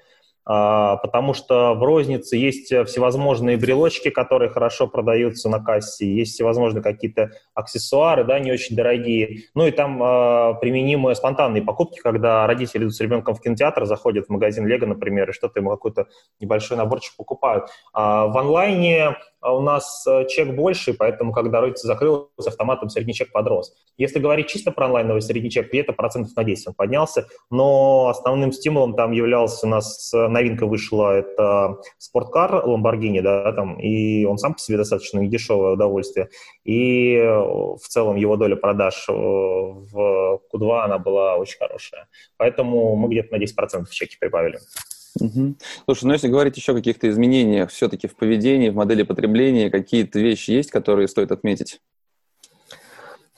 А, 0.45 0.97
потому 0.97 1.33
что 1.33 1.73
в 1.73 1.83
рознице 1.83 2.35
есть 2.35 2.67
всевозможные 2.67 3.57
брелочки, 3.57 4.09
которые 4.09 4.49
хорошо 4.49 4.87
продаются 4.87 5.49
на 5.49 5.63
кассе, 5.63 6.05
есть 6.05 6.33
всевозможные 6.33 6.83
какие-то 6.83 7.31
аксессуары, 7.53 8.23
да, 8.23 8.39
не 8.39 8.51
очень 8.51 8.75
дорогие. 8.75 9.43
Ну 9.55 9.65
и 9.67 9.71
там 9.71 10.01
э, 10.03 10.55
применимые 10.59 11.15
спонтанные 11.15 11.63
покупки, 11.63 11.99
когда 11.99 12.45
родители 12.47 12.83
идут 12.83 12.95
с 12.95 13.01
ребенком 13.01 13.35
в 13.35 13.41
кинотеатр, 13.41 13.85
заходят 13.85 14.27
в 14.27 14.29
магазин 14.29 14.67
Лего, 14.67 14.85
например, 14.85 15.29
и 15.29 15.33
что-то 15.33 15.59
ему 15.59 15.69
какой-то 15.69 16.07
небольшой 16.39 16.77
наборчик 16.77 17.15
покупают. 17.15 17.69
А 17.93 18.27
в 18.27 18.37
онлайне 18.37 18.93
а 19.03 19.17
у 19.51 19.61
нас 19.61 20.05
э, 20.07 20.25
чек 20.27 20.55
больше, 20.55 20.93
поэтому, 20.93 21.33
когда 21.33 21.61
розница 21.61 21.87
закрылась, 21.87 22.27
автоматом 22.45 22.89
средний 22.89 23.13
чек 23.13 23.31
подрос. 23.31 23.73
Если 23.97 24.19
говорить 24.19 24.47
чисто 24.47 24.71
про 24.71 24.85
онлайновый 24.85 25.21
средний 25.21 25.49
чек, 25.49 25.69
где-то 25.69 25.93
процентов 25.93 26.35
на 26.35 26.43
10 26.43 26.67
он 26.67 26.73
поднялся, 26.73 27.27
но 27.49 28.07
основным 28.07 28.51
стимулом 28.51 28.95
там 28.95 29.11
являлся 29.11 29.67
у 29.67 29.69
нас 29.69 30.13
э, 30.13 30.27
новинка 30.27 30.65
вышла, 30.65 31.17
это 31.17 31.77
спорткар 31.97 32.65
Lamborghini, 32.65 33.21
да, 33.21 33.51
там, 33.53 33.79
и 33.79 34.25
он 34.25 34.37
сам 34.37 34.53
по 34.53 34.59
себе 34.59 34.77
достаточно 34.77 35.19
недешевое 35.19 35.73
удовольствие, 35.73 36.29
и 36.63 37.15
э, 37.15 37.27
в 37.27 37.87
целом 37.87 38.15
его 38.15 38.37
доля 38.37 38.55
продаж 38.55 39.05
в 39.07 40.41
Q2 40.53 40.79
она 40.83 40.97
была 40.97 41.35
очень 41.35 41.57
хорошая. 41.57 42.07
Поэтому 42.37 42.95
мы 42.95 43.09
где-то 43.09 43.37
на 43.37 43.41
10% 43.41 43.85
в 43.85 43.93
чеке 43.93 44.17
прибавили. 44.19 44.59
Угу. 45.19 45.55
Слушай, 45.85 46.05
ну 46.05 46.13
если 46.13 46.27
говорить 46.27 46.57
еще 46.57 46.71
о 46.71 46.75
каких-то 46.75 47.09
изменениях 47.09 47.69
все-таки 47.71 48.07
в 48.07 48.15
поведении, 48.15 48.69
в 48.69 48.75
модели 48.75 49.03
потребления, 49.03 49.69
какие-то 49.69 50.19
вещи 50.19 50.51
есть, 50.51 50.71
которые 50.71 51.07
стоит 51.07 51.31
отметить? 51.31 51.81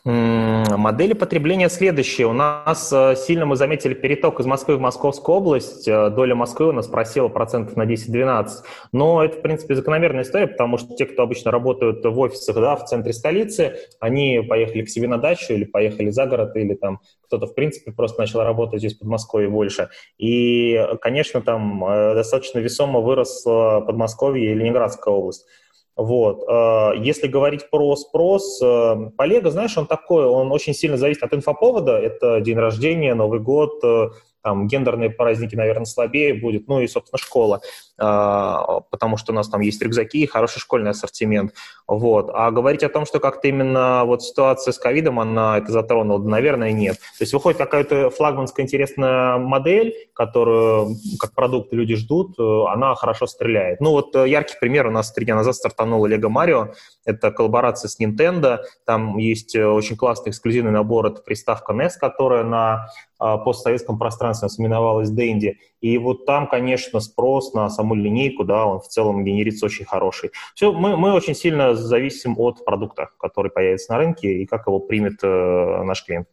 Модели 0.05 1.13
потребления 1.13 1.67
следующие. 1.67 2.27
У 2.27 2.33
нас 2.33 2.93
э, 2.93 3.15
сильно 3.15 3.47
мы 3.47 3.55
заметили 3.55 3.95
переток 3.95 4.39
из 4.39 4.45
Москвы 4.45 4.77
в 4.77 4.79
Московскую 4.79 5.37
область. 5.37 5.87
Э, 5.87 6.11
доля 6.11 6.35
Москвы 6.35 6.67
у 6.67 6.71
нас 6.71 6.85
просела 6.85 7.27
процентов 7.27 7.75
на 7.75 7.87
10-12. 7.87 8.47
Но 8.91 9.23
это, 9.23 9.37
в 9.37 9.41
принципе, 9.41 9.73
закономерная 9.73 10.21
история, 10.21 10.45
потому 10.45 10.77
что 10.77 10.93
те, 10.95 11.07
кто 11.07 11.23
обычно 11.23 11.49
работают 11.49 12.05
в 12.05 12.19
офисах 12.19 12.55
да, 12.55 12.75
в 12.75 12.85
центре 12.85 13.13
столицы, 13.13 13.77
они 13.99 14.45
поехали 14.47 14.83
к 14.83 14.89
себе 14.89 15.07
на 15.07 15.17
дачу 15.17 15.53
или 15.53 15.63
поехали 15.63 16.11
за 16.11 16.27
город, 16.27 16.55
или 16.55 16.75
там 16.75 16.99
кто-то, 17.23 17.47
в 17.47 17.55
принципе, 17.55 17.91
просто 17.91 18.21
начал 18.21 18.43
работать 18.43 18.81
здесь 18.81 18.93
под 18.93 19.07
Москвой 19.07 19.47
больше. 19.47 19.89
И, 20.19 20.87
конечно, 21.01 21.41
там 21.41 21.83
э, 21.83 22.13
достаточно 22.13 22.59
весомо 22.59 22.99
выросла 22.99 23.81
Подмосковье 23.83 24.51
и 24.51 24.53
Ленинградская 24.53 25.11
область. 25.11 25.47
Вот. 25.95 26.43
Э, 26.47 26.97
если 26.97 27.27
говорить 27.27 27.69
про 27.69 27.95
спрос, 27.95 28.61
э, 28.61 29.11
Полега, 29.17 29.49
знаешь, 29.49 29.77
он 29.77 29.87
такой, 29.87 30.25
он 30.25 30.51
очень 30.51 30.73
сильно 30.73 30.97
зависит 30.97 31.23
от 31.23 31.33
инфоповода. 31.33 31.97
Это 31.97 32.41
день 32.41 32.57
рождения, 32.57 33.15
Новый 33.15 33.39
год, 33.39 33.81
э, 33.83 34.09
там 34.45 34.67
гендерные 34.67 35.09
праздники, 35.09 35.55
наверное, 35.55 35.85
слабее 35.85 36.35
будет, 36.35 36.67
ну 36.67 36.79
и, 36.79 36.87
собственно, 36.87 37.17
школа, 37.17 37.61
а, 37.97 38.81
потому 38.91 39.17
что 39.17 39.31
у 39.31 39.35
нас 39.35 39.49
там 39.49 39.61
есть 39.61 39.81
рюкзаки 39.81 40.19
и 40.19 40.27
хороший 40.27 40.59
школьный 40.59 40.91
ассортимент, 40.91 41.55
вот. 41.87 42.29
А 42.31 42.51
говорить 42.51 42.83
о 42.83 42.89
том, 42.89 43.07
что 43.07 43.19
как-то 43.19 43.47
именно 43.47 44.03
вот 44.05 44.21
ситуация 44.21 44.71
с 44.71 44.77
ковидом, 44.77 45.19
она 45.19 45.57
это 45.57 45.71
затронула, 45.71 46.19
да, 46.19 46.29
наверное, 46.29 46.71
нет. 46.73 46.97
То 47.17 47.21
есть 47.21 47.33
выходит 47.33 47.57
какая-то 47.57 48.11
флагманская 48.11 48.63
интересная 48.63 49.37
модель, 49.37 49.95
которую 50.13 50.95
как 51.19 51.33
продукт 51.33 51.73
люди 51.73 51.95
ждут, 51.95 52.37
она 52.39 52.93
хорошо 52.93 53.25
стреляет. 53.25 53.81
Ну 53.81 53.91
вот 53.91 54.15
яркий 54.15 54.57
пример 54.61 54.85
у 54.85 54.91
нас 54.91 55.11
три 55.11 55.25
дня 55.25 55.33
назад 55.33 55.55
стартанул 55.55 56.05
Lego 56.07 56.29
Mario, 56.29 56.75
это 57.05 57.31
коллаборация 57.31 57.87
с 57.87 57.99
Nintendo, 57.99 58.59
там 58.85 59.17
есть 59.17 59.55
очень 59.55 59.95
классный 59.95 60.31
эксклюзивный 60.31 60.71
набор, 60.71 61.07
это 61.07 61.21
приставка 61.21 61.73
NES, 61.73 61.91
которая 61.99 62.43
на 62.43 62.89
а, 63.17 63.37
постсоветском 63.37 63.97
пространстве 63.97 64.49
именовалась 64.57 65.09
Дэнди. 65.09 65.59
И 65.81 65.97
вот 65.97 66.25
там, 66.25 66.47
конечно, 66.47 66.99
спрос 66.99 67.53
на 67.53 67.69
саму 67.69 67.95
линейку, 67.95 68.43
да, 68.43 68.65
он 68.65 68.79
в 68.79 68.87
целом 68.87 69.23
генерится 69.23 69.67
очень 69.67 69.85
хороший. 69.85 70.31
Все, 70.53 70.71
мы, 70.73 70.97
мы 70.97 71.13
очень 71.13 71.35
сильно 71.35 71.75
зависим 71.75 72.39
от 72.39 72.65
продукта, 72.65 73.09
который 73.19 73.51
появится 73.51 73.93
на 73.93 73.99
рынке 73.99 74.41
и 74.41 74.45
как 74.45 74.67
его 74.67 74.79
примет 74.79 75.23
э, 75.23 75.83
наш 75.83 76.03
клиент. 76.03 76.27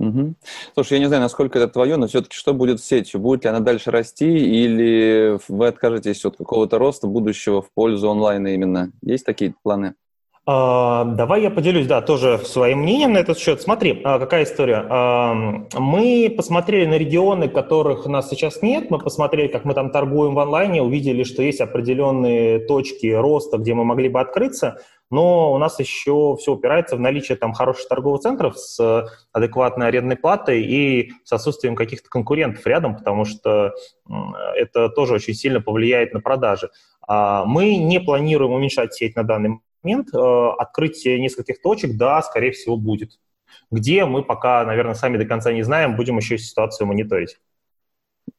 Угу. 0.00 0.34
Слушай, 0.74 0.94
я 0.94 0.98
не 0.98 1.06
знаю, 1.06 1.22
насколько 1.22 1.58
это 1.58 1.72
твое, 1.72 1.96
но 1.96 2.08
все-таки 2.08 2.34
что 2.34 2.52
будет 2.52 2.80
с 2.80 2.84
сетью? 2.84 3.20
Будет 3.20 3.44
ли 3.44 3.50
она 3.50 3.60
дальше 3.60 3.90
расти 3.90 4.26
или 4.26 5.38
вы 5.48 5.68
откажетесь 5.68 6.24
от 6.24 6.36
какого-то 6.36 6.78
роста 6.78 7.06
будущего 7.06 7.62
в 7.62 7.70
пользу 7.72 8.10
онлайна 8.10 8.48
именно? 8.48 8.92
Есть 9.02 9.24
такие 9.24 9.54
планы? 9.62 9.94
А, 10.46 11.04
давай 11.04 11.40
я 11.40 11.50
поделюсь, 11.50 11.86
да, 11.86 12.02
тоже 12.02 12.38
своим 12.38 12.80
мнением 12.80 13.14
на 13.14 13.18
этот 13.18 13.38
счет. 13.38 13.62
Смотри, 13.62 14.02
а, 14.04 14.18
какая 14.18 14.44
история. 14.44 14.84
А, 14.90 15.32
мы 15.78 16.32
посмотрели 16.36 16.84
на 16.84 16.98
регионы, 16.98 17.48
которых 17.48 18.04
у 18.04 18.10
нас 18.10 18.28
сейчас 18.28 18.60
нет, 18.60 18.90
мы 18.90 18.98
посмотрели, 18.98 19.48
как 19.48 19.64
мы 19.64 19.72
там 19.72 19.90
торгуем 19.90 20.34
в 20.34 20.38
онлайне, 20.38 20.82
увидели, 20.82 21.24
что 21.24 21.42
есть 21.42 21.62
определенные 21.62 22.58
точки 22.58 23.06
роста, 23.06 23.56
где 23.56 23.72
мы 23.72 23.84
могли 23.84 24.10
бы 24.10 24.20
открыться, 24.20 24.82
но 25.10 25.50
у 25.54 25.56
нас 25.56 25.80
еще 25.80 26.36
все 26.38 26.52
упирается 26.52 26.96
в 26.96 27.00
наличие 27.00 27.38
там 27.38 27.54
хороших 27.54 27.88
торговых 27.88 28.20
центров 28.20 28.58
с 28.58 29.08
адекватной 29.32 29.86
арендной 29.86 30.16
платой 30.16 30.62
и 30.62 31.12
с 31.24 31.32
отсутствием 31.32 31.74
каких-то 31.74 32.10
конкурентов 32.10 32.66
рядом, 32.66 32.96
потому 32.96 33.24
что 33.24 33.72
это 34.56 34.90
тоже 34.90 35.14
очень 35.14 35.34
сильно 35.34 35.62
повлияет 35.62 36.12
на 36.12 36.20
продажи. 36.20 36.70
Мы 37.06 37.76
не 37.76 38.00
планируем 38.00 38.52
уменьшать 38.52 38.94
сеть 38.94 39.14
на 39.14 39.22
данный 39.22 39.48
момент 39.48 39.62
э, 40.12 40.50
открытие 40.58 41.20
нескольких 41.20 41.62
точек, 41.62 41.96
да, 41.96 42.22
скорее 42.22 42.52
всего, 42.52 42.76
будет. 42.76 43.18
Где 43.70 44.04
мы 44.04 44.24
пока, 44.24 44.64
наверное, 44.64 44.94
сами 44.94 45.18
до 45.18 45.26
конца 45.26 45.52
не 45.52 45.62
знаем, 45.62 45.96
будем 45.96 46.16
еще 46.16 46.38
ситуацию 46.38 46.86
мониторить. 46.86 47.38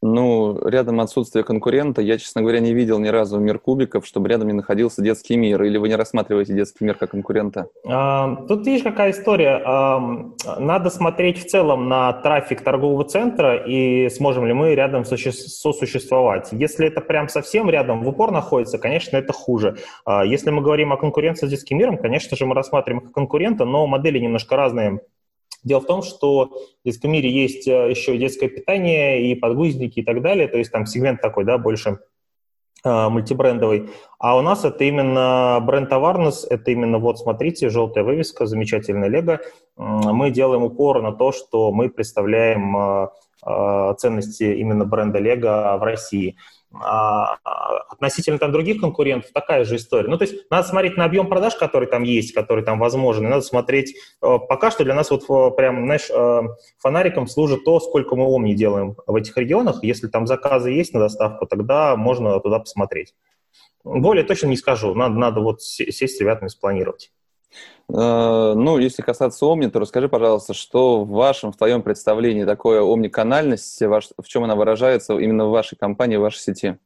Ну, 0.01 0.59
рядом 0.67 0.99
отсутствие 0.99 1.43
конкурента. 1.43 2.01
Я, 2.01 2.17
честно 2.17 2.41
говоря, 2.41 2.59
не 2.59 2.73
видел 2.73 2.99
ни 2.99 3.07
разу 3.07 3.39
мир 3.39 3.57
кубиков, 3.57 4.05
чтобы 4.05 4.29
рядом 4.29 4.47
не 4.47 4.53
находился 4.53 5.01
детский 5.01 5.35
мир. 5.35 5.63
Или 5.63 5.77
вы 5.77 5.89
не 5.89 5.95
рассматриваете 5.95 6.53
детский 6.53 6.85
мир 6.85 6.95
как 6.95 7.11
конкурента? 7.11 7.67
Тут 7.83 8.67
видишь, 8.67 8.83
какая 8.83 9.11
история. 9.11 9.61
Надо 10.59 10.89
смотреть 10.89 11.43
в 11.43 11.47
целом 11.47 11.89
на 11.89 12.13
трафик 12.13 12.61
торгового 12.61 13.03
центра 13.05 13.55
и 13.55 14.09
сможем 14.09 14.45
ли 14.45 14.53
мы 14.53 14.75
рядом 14.75 15.05
сосуществовать. 15.05 16.49
Если 16.51 16.87
это 16.87 17.01
прям 17.01 17.27
совсем 17.27 17.69
рядом 17.69 18.03
в 18.03 18.07
упор 18.09 18.31
находится, 18.31 18.77
конечно, 18.77 19.17
это 19.17 19.33
хуже. 19.33 19.77
А, 20.05 20.23
если 20.23 20.51
мы 20.51 20.61
говорим 20.61 20.93
о 20.93 20.97
конкуренции 20.97 21.47
с 21.47 21.49
детским 21.49 21.77
миром, 21.77 21.97
конечно 21.97 22.37
же, 22.37 22.45
мы 22.45 22.53
рассматриваем 22.53 23.01
как 23.05 23.13
конкурента, 23.13 23.65
но 23.65 23.87
модели 23.87 24.19
немножко 24.19 24.55
разные 24.55 24.99
Дело 25.65 25.81
в 25.81 25.87
том, 25.87 26.03
что 26.03 26.45
в 26.45 26.85
детском 26.85 27.11
мире 27.11 27.29
есть 27.29 27.67
э, 27.67 27.89
еще 27.89 28.17
детское 28.17 28.47
питание 28.47 29.31
и 29.31 29.35
подгузники 29.35 29.99
и 29.99 30.03
так 30.03 30.21
далее, 30.21 30.47
то 30.47 30.57
есть 30.57 30.71
там 30.71 30.85
сегмент 30.85 31.21
такой, 31.21 31.43
да, 31.43 31.57
больше 31.57 31.99
э, 32.83 33.09
мультибрендовый. 33.09 33.89
А 34.19 34.37
у 34.37 34.41
нас 34.41 34.63
это 34.63 34.83
именно 34.83 35.59
бренд 35.65 35.91
Awareness, 35.91 36.45
это 36.47 36.69
именно 36.69 36.99
вот, 36.99 37.17
смотрите, 37.17 37.69
желтая 37.69 38.03
вывеска, 38.03 38.45
замечательная 38.45 39.09
Лего. 39.09 39.39
Мы 39.75 40.29
делаем 40.29 40.63
упор 40.63 41.01
на 41.01 41.11
то, 41.11 41.31
что 41.31 41.71
мы 41.71 41.89
представляем 41.89 42.77
э, 42.77 43.93
ценности 43.97 44.43
именно 44.43 44.85
бренда 44.85 45.17
Лего 45.17 45.77
в 45.79 45.83
России. 45.83 46.37
А, 46.83 47.37
относительно 47.89 48.37
там 48.37 48.51
других 48.51 48.81
конкурентов 48.81 49.31
такая 49.31 49.63
же 49.63 49.77
история. 49.77 50.09
Ну, 50.09 50.17
то 50.17 50.25
есть 50.25 50.49
надо 50.49 50.67
смотреть 50.67 50.97
на 50.97 51.05
объем 51.05 51.27
продаж, 51.27 51.55
который 51.55 51.87
там 51.87 52.03
есть, 52.03 52.33
который 52.33 52.63
там 52.63 52.79
возможен, 52.79 53.25
и 53.25 53.29
надо 53.29 53.41
смотреть, 53.41 53.95
э, 54.21 54.37
пока 54.49 54.71
что 54.71 54.83
для 54.83 54.93
нас 54.93 55.09
вот 55.11 55.23
э, 55.29 55.55
прям, 55.55 55.85
знаешь, 55.85 56.09
э, 56.09 56.41
фонариком 56.79 57.27
служит 57.27 57.63
то, 57.63 57.79
сколько 57.79 58.15
мы 58.15 58.25
ОМНИ 58.25 58.55
делаем 58.55 58.95
в 59.07 59.15
этих 59.15 59.37
регионах. 59.37 59.83
Если 59.83 60.07
там 60.07 60.27
заказы 60.27 60.71
есть 60.71 60.93
на 60.93 60.99
доставку, 60.99 61.45
тогда 61.45 61.95
можно 61.95 62.39
туда 62.39 62.59
посмотреть. 62.59 63.13
Более 63.83 64.23
точно 64.23 64.47
не 64.47 64.57
скажу, 64.57 64.93
надо, 64.95 65.15
надо 65.15 65.41
вот 65.41 65.61
сесть 65.61 66.17
с 66.17 66.19
ребятами 66.19 66.49
спланировать. 66.49 67.11
Ну, 67.87 68.77
если 68.79 69.03
касаться 69.03 69.45
Омни, 69.45 69.67
то 69.67 69.79
расскажи, 69.79 70.09
пожалуйста, 70.09 70.55
что 70.55 71.03
в 71.03 71.09
вашем, 71.09 71.51
в 71.51 71.57
твоем 71.57 71.83
представлении 71.83 72.43
такое 72.43 72.81
омниканальность, 72.81 73.79
в 73.79 74.27
чем 74.27 74.43
она 74.43 74.55
выражается 74.55 75.13
именно 75.19 75.45
в 75.45 75.51
вашей 75.51 75.77
компании, 75.77 76.17
в 76.17 76.21
вашей 76.21 76.39
сети? 76.39 76.79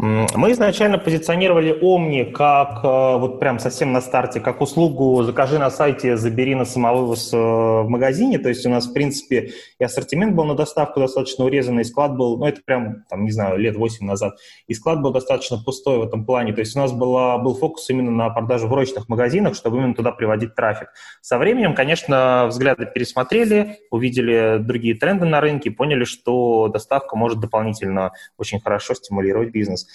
Мы 0.00 0.52
изначально 0.52 0.96
позиционировали 0.96 1.76
Omni 1.82 2.30
как 2.30 2.84
э, 2.84 3.18
вот 3.18 3.40
прям 3.40 3.58
совсем 3.58 3.90
на 3.90 4.00
старте, 4.00 4.38
как 4.38 4.60
услугу 4.60 5.24
«закажи 5.24 5.58
на 5.58 5.70
сайте, 5.70 6.16
забери 6.16 6.54
на 6.54 6.64
самовывоз 6.64 7.32
э, 7.32 7.36
в 7.36 7.88
магазине». 7.88 8.38
То 8.38 8.48
есть 8.48 8.64
у 8.64 8.70
нас, 8.70 8.86
в 8.86 8.92
принципе, 8.92 9.50
и 9.80 9.82
ассортимент 9.82 10.36
был 10.36 10.44
на 10.44 10.54
доставку 10.54 11.00
достаточно 11.00 11.46
урезанный, 11.46 11.82
и 11.82 11.84
склад 11.84 12.16
был, 12.16 12.38
ну 12.38 12.46
это 12.46 12.60
прям, 12.64 13.06
там, 13.10 13.24
не 13.24 13.32
знаю, 13.32 13.58
лет 13.58 13.74
8 13.74 14.06
назад, 14.06 14.36
и 14.68 14.74
склад 14.74 15.02
был 15.02 15.10
достаточно 15.10 15.58
пустой 15.58 15.98
в 15.98 16.02
этом 16.02 16.24
плане. 16.24 16.52
То 16.52 16.60
есть 16.60 16.76
у 16.76 16.78
нас 16.78 16.92
была, 16.92 17.36
был 17.38 17.56
фокус 17.56 17.90
именно 17.90 18.12
на 18.12 18.30
продажу 18.30 18.68
в 18.68 18.72
ручных 18.72 19.08
магазинах, 19.08 19.56
чтобы 19.56 19.78
именно 19.78 19.96
туда 19.96 20.12
приводить 20.12 20.54
трафик. 20.54 20.90
Со 21.22 21.38
временем, 21.38 21.74
конечно, 21.74 22.46
взгляды 22.46 22.86
пересмотрели, 22.86 23.78
увидели 23.90 24.58
другие 24.60 24.94
тренды 24.94 25.24
на 25.24 25.40
рынке, 25.40 25.72
поняли, 25.72 26.04
что 26.04 26.68
доставка 26.68 27.16
может 27.16 27.40
дополнительно 27.40 28.12
очень 28.36 28.60
хорошо 28.60 28.94
стимулировать 28.94 29.37
бизнес. 29.46 29.86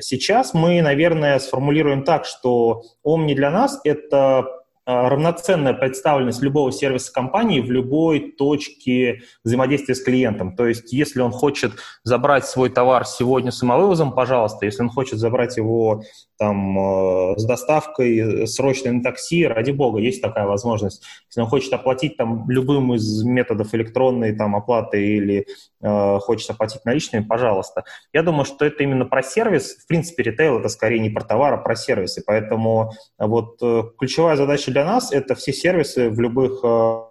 Сейчас 0.00 0.52
мы, 0.54 0.82
наверное, 0.82 1.38
сформулируем 1.38 2.02
так, 2.02 2.24
что 2.24 2.82
Omni 3.06 3.34
для 3.34 3.50
нас— 3.50 3.80
это 3.84 4.61
равноценная 4.84 5.74
представленность 5.74 6.42
любого 6.42 6.72
сервиса 6.72 7.12
компании 7.12 7.60
в 7.60 7.70
любой 7.70 8.32
точке 8.32 9.22
взаимодействия 9.44 9.94
с 9.94 10.02
клиентом. 10.02 10.56
То 10.56 10.66
есть, 10.66 10.92
если 10.92 11.20
он 11.20 11.30
хочет 11.30 11.72
забрать 12.02 12.46
свой 12.46 12.68
товар 12.68 13.04
сегодня 13.04 13.52
самовывозом, 13.52 14.12
пожалуйста. 14.12 14.66
Если 14.66 14.82
он 14.82 14.90
хочет 14.90 15.18
забрать 15.18 15.56
его 15.56 16.02
там, 16.36 16.78
э, 16.78 17.38
с 17.38 17.44
доставкой 17.44 18.48
срочно 18.48 18.92
на 18.92 19.02
такси, 19.02 19.46
ради 19.46 19.70
бога, 19.70 20.00
есть 20.00 20.20
такая 20.20 20.46
возможность. 20.46 21.04
Если 21.28 21.40
он 21.40 21.46
хочет 21.46 21.72
оплатить 21.72 22.16
там, 22.16 22.50
любым 22.50 22.94
из 22.94 23.22
методов 23.22 23.72
электронной 23.74 24.34
там, 24.34 24.56
оплаты 24.56 25.06
или 25.16 25.46
э, 25.80 26.18
хочет 26.18 26.50
оплатить 26.50 26.84
наличными, 26.84 27.22
пожалуйста. 27.22 27.84
Я 28.12 28.24
думаю, 28.24 28.44
что 28.44 28.64
это 28.64 28.82
именно 28.82 29.04
про 29.04 29.22
сервис. 29.22 29.76
В 29.76 29.86
принципе, 29.86 30.24
ритейл– 30.24 30.58
это 30.60 30.68
скорее 30.68 30.98
не 30.98 31.10
про 31.10 31.22
товар, 31.22 31.54
а 31.54 31.58
про 31.58 31.76
сервисы. 31.76 32.24
Поэтому 32.26 32.90
вот 33.18 33.58
э, 33.62 33.84
ключевая 33.96 34.34
задача 34.34 34.71
для 34.72 34.84
нас– 34.84 35.12
это 35.12 35.34
все 35.34 35.52
сервисы 35.52 36.10
в 36.10 36.20
любых 36.20 36.60
э, 36.64 37.02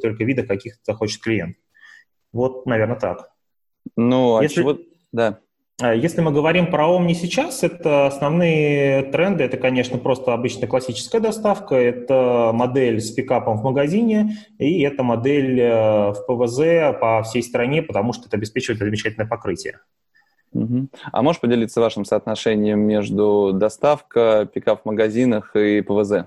только 0.00 0.24
видах, 0.24 0.46
каких 0.46 0.74
захочет 0.82 1.22
клиент. 1.22 1.56
Вот, 2.32 2.66
наверное, 2.66 2.98
так. 2.98 3.30
Ну, 3.96 4.36
а 4.36 4.42
Если... 4.42 4.62
чего... 4.62 4.78
Да. 5.12 5.38
А 5.80 5.92
если 5.92 6.20
мы 6.20 6.30
говорим 6.30 6.70
про 6.70 6.86
Omni 6.86 7.14
сейчас, 7.14 7.64
это 7.64 8.06
основные 8.06 9.02
тренды, 9.10 9.42
это, 9.42 9.56
конечно, 9.56 9.98
просто 9.98 10.32
обычная 10.32 10.68
классическая 10.68 11.18
доставка, 11.18 11.74
это 11.74 12.52
модель 12.54 13.00
с 13.00 13.10
пикапом 13.10 13.58
в 13.58 13.64
магазине, 13.64 14.36
и 14.58 14.82
это 14.82 15.02
модель 15.02 15.60
э, 15.60 16.12
в 16.12 16.26
ПВЗ 16.28 16.96
по 17.00 17.22
всей 17.24 17.42
стране, 17.42 17.82
потому 17.82 18.12
что 18.12 18.28
это 18.28 18.36
обеспечивает 18.36 18.78
замечательное 18.78 19.26
покрытие. 19.26 19.80
Угу. 20.52 20.88
А 21.10 21.22
можешь 21.22 21.40
поделиться 21.40 21.80
вашим 21.80 22.04
соотношением 22.04 22.78
между 22.78 23.50
доставка, 23.52 24.48
пикап 24.52 24.82
в 24.82 24.84
магазинах 24.84 25.56
и 25.56 25.80
ПВЗ? 25.80 26.26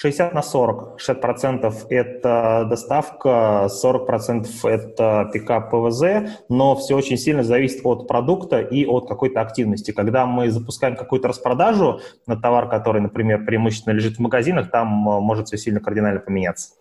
60 0.00 0.32
на 0.32 0.42
40. 0.42 1.00
60% 1.00 1.74
это 1.90 2.66
доставка, 2.70 3.66
40% 3.68 4.46
это 4.62 5.28
пикап 5.32 5.72
ПВЗ, 5.72 6.02
но 6.48 6.76
все 6.76 6.94
очень 6.94 7.16
сильно 7.16 7.42
зависит 7.42 7.80
от 7.84 8.06
продукта 8.06 8.60
и 8.60 8.86
от 8.86 9.08
какой-то 9.08 9.40
активности. 9.40 9.90
Когда 9.90 10.24
мы 10.24 10.50
запускаем 10.50 10.94
какую-то 10.94 11.26
распродажу 11.26 12.00
на 12.28 12.36
товар, 12.36 12.68
который, 12.68 13.02
например, 13.02 13.44
преимущественно 13.44 13.92
лежит 13.92 14.18
в 14.18 14.20
магазинах, 14.20 14.70
там 14.70 15.08
э, 15.08 15.18
может 15.18 15.48
все 15.48 15.58
сильно 15.58 15.80
кардинально 15.80 16.20
поменяться. 16.20 16.74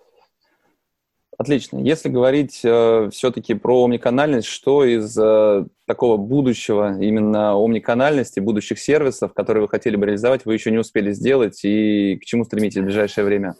Отлично. 1.38 1.78
Если 1.78 2.10
говорить 2.10 2.62
э, 2.64 3.10
все-таки 3.12 3.54
про 3.54 3.86
омниканальность, 3.86 4.48
что 4.48 4.84
из 4.84 5.16
э, 5.20 5.66
такого 5.86 6.18
будущего, 6.18 7.00
именно 7.00 7.54
омниканальности, 7.64 8.40
будущих 8.40 8.80
сервисов, 8.80 9.34
которые 9.36 9.62
вы 9.62 9.70
хотели 9.70 9.96
бы 9.96 10.08
реализовать, 10.08 10.46
вы 10.46 10.56
еще 10.56 10.72
не 10.72 10.80
успели 10.80 11.12
сделать 11.12 11.64
и 11.64 12.18
к 12.18 12.26
чему 12.26 12.44
стремитесь 12.44 12.82
в 12.82 12.86
ближайшее 12.86 13.24
время? 13.24 13.54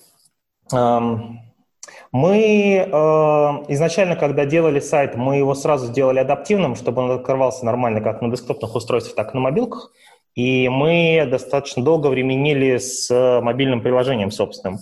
Мы 2.12 2.84
э, 2.84 2.90
изначально, 2.90 4.16
когда 4.16 4.46
делали 4.46 4.80
сайт, 4.80 5.16
мы 5.16 5.38
его 5.38 5.54
сразу 5.54 5.86
сделали 5.86 6.18
адаптивным, 6.18 6.76
чтобы 6.76 7.04
он 7.04 7.12
открывался 7.12 7.64
нормально 7.64 8.02
как 8.02 8.24
на 8.24 8.32
десктопных 8.32 8.74
устройствах, 8.74 9.16
так 9.16 9.36
и 9.36 9.38
на 9.38 9.42
мобилках. 9.42 9.92
И 10.34 10.68
мы 10.68 11.28
достаточно 11.30 11.84
долго 11.84 12.08
временили 12.08 12.78
с 12.78 13.10
мобильным 13.42 13.82
приложением 13.82 14.32
собственным. 14.32 14.80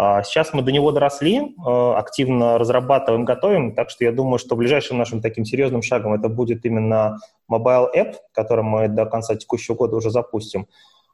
А 0.00 0.22
сейчас 0.22 0.52
мы 0.52 0.62
до 0.62 0.70
него 0.70 0.92
доросли, 0.92 1.38
э, 1.40 1.92
активно 1.96 2.56
разрабатываем, 2.56 3.24
готовим, 3.24 3.74
так 3.74 3.90
что 3.90 4.04
я 4.04 4.12
думаю, 4.12 4.38
что 4.38 4.54
ближайшим 4.54 4.96
нашим 4.96 5.20
таким 5.20 5.44
серьезным 5.44 5.82
шагом 5.82 6.12
это 6.14 6.28
будет 6.28 6.64
именно 6.64 7.18
mobile 7.50 7.88
app, 7.92 8.14
который 8.30 8.62
мы 8.62 8.86
до 8.86 9.06
конца 9.06 9.34
текущего 9.34 9.74
года 9.74 9.96
уже 9.96 10.10
запустим. 10.10 10.68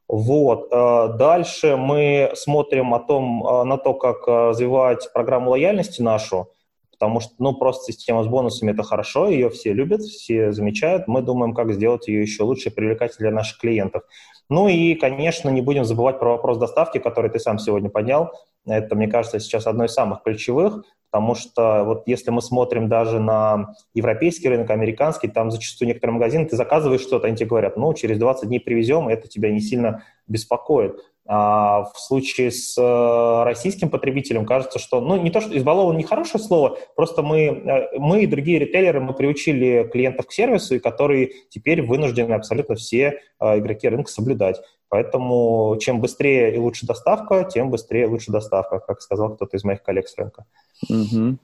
Вот. 0.06 0.68
Э, 0.70 1.16
дальше 1.16 1.78
мы 1.78 2.32
смотрим 2.34 2.92
о 2.92 2.98
том, 2.98 3.46
э, 3.46 3.64
на 3.64 3.78
то, 3.78 3.94
как 3.94 4.28
развивать 4.28 5.10
программу 5.14 5.52
лояльности 5.52 6.02
нашу, 6.02 6.50
потому 6.98 7.20
что, 7.20 7.32
ну, 7.38 7.54
просто 7.54 7.92
система 7.92 8.22
с 8.22 8.26
бонусами– 8.26 8.70
это 8.72 8.82
хорошо, 8.82 9.28
ее 9.28 9.50
все 9.50 9.72
любят, 9.72 10.00
все 10.02 10.52
замечают. 10.52 11.06
Мы 11.06 11.22
думаем, 11.22 11.54
как 11.54 11.72
сделать 11.72 12.08
ее 12.08 12.22
еще 12.22 12.44
лучше 12.44 12.68
и 12.68 12.72
привлекательнее 12.72 13.30
для 13.30 13.36
наших 13.36 13.58
клиентов. 13.58 14.02
Ну 14.48 14.68
и, 14.68 14.94
конечно, 14.94 15.48
не 15.48 15.62
будем 15.62 15.84
забывать 15.84 16.18
про 16.18 16.30
вопрос 16.30 16.58
доставки, 16.58 16.98
который 16.98 17.30
ты 17.30 17.38
сам 17.38 17.58
сегодня 17.58 17.88
поднял. 17.90 18.30
Это, 18.66 18.94
мне 18.94 19.08
кажется, 19.08 19.40
сейчас 19.40 19.66
одно 19.66 19.84
из 19.84 19.92
самых 19.92 20.22
ключевых, 20.22 20.84
потому 21.10 21.34
что 21.34 21.84
вот 21.84 22.02
если 22.06 22.30
мы 22.30 22.40
смотрим 22.40 22.88
даже 22.88 23.20
на 23.20 23.74
европейский 23.94 24.48
рынок, 24.48 24.70
американский, 24.70 25.28
там 25.28 25.50
зачастую 25.50 25.88
некоторые 25.88 26.14
магазины, 26.14 26.46
ты 26.46 26.56
заказываешь 26.56 27.02
что-то, 27.02 27.26
они 27.26 27.36
тебе 27.36 27.48
говорят, 27.48 27.76
ну, 27.76 27.92
через 27.94 28.18
20 28.18 28.48
дней 28.48 28.60
привезем, 28.60 29.08
и 29.08 29.12
это 29.12 29.28
тебя 29.28 29.50
не 29.50 29.60
сильно 29.60 30.02
беспокоит. 30.26 30.98
А 31.26 31.84
в 31.84 31.98
случае 31.98 32.50
с 32.50 32.76
э, 32.76 33.44
российским 33.44 33.88
потребителем 33.88 34.44
кажется, 34.44 34.78
что, 34.78 35.00
ну, 35.00 35.16
не 35.16 35.30
то, 35.30 35.40
что 35.40 35.56
избалован 35.56 35.96
нехорошее 35.96 36.42
слово, 36.42 36.76
просто 36.96 37.22
мы, 37.22 37.46
э, 37.46 37.98
мы 37.98 38.24
и 38.24 38.26
другие 38.26 38.58
ритейлеры, 38.58 39.00
мы 39.00 39.14
приучили 39.14 39.88
клиентов 39.90 40.26
к 40.26 40.32
сервису, 40.32 40.74
и 40.74 40.80
которые 40.80 41.32
теперь 41.48 41.80
вынуждены 41.80 42.34
абсолютно 42.34 42.74
все 42.74 43.20
э, 43.40 43.58
игроки 43.58 43.88
рынка 43.88 44.10
соблюдать. 44.10 44.60
Поэтому 44.90 45.76
чем 45.80 46.02
быстрее 46.02 46.54
и 46.54 46.58
лучше 46.58 46.86
доставка, 46.86 47.48
тем 47.50 47.70
быстрее 47.70 48.02
и 48.02 48.06
лучше 48.06 48.30
доставка, 48.30 48.78
как 48.78 49.00
сказал 49.00 49.34
кто-то 49.34 49.56
из 49.56 49.64
моих 49.64 49.82
коллег 49.82 50.08
с 50.08 50.18
рынка. 50.18 50.44
Угу. 50.90 51.38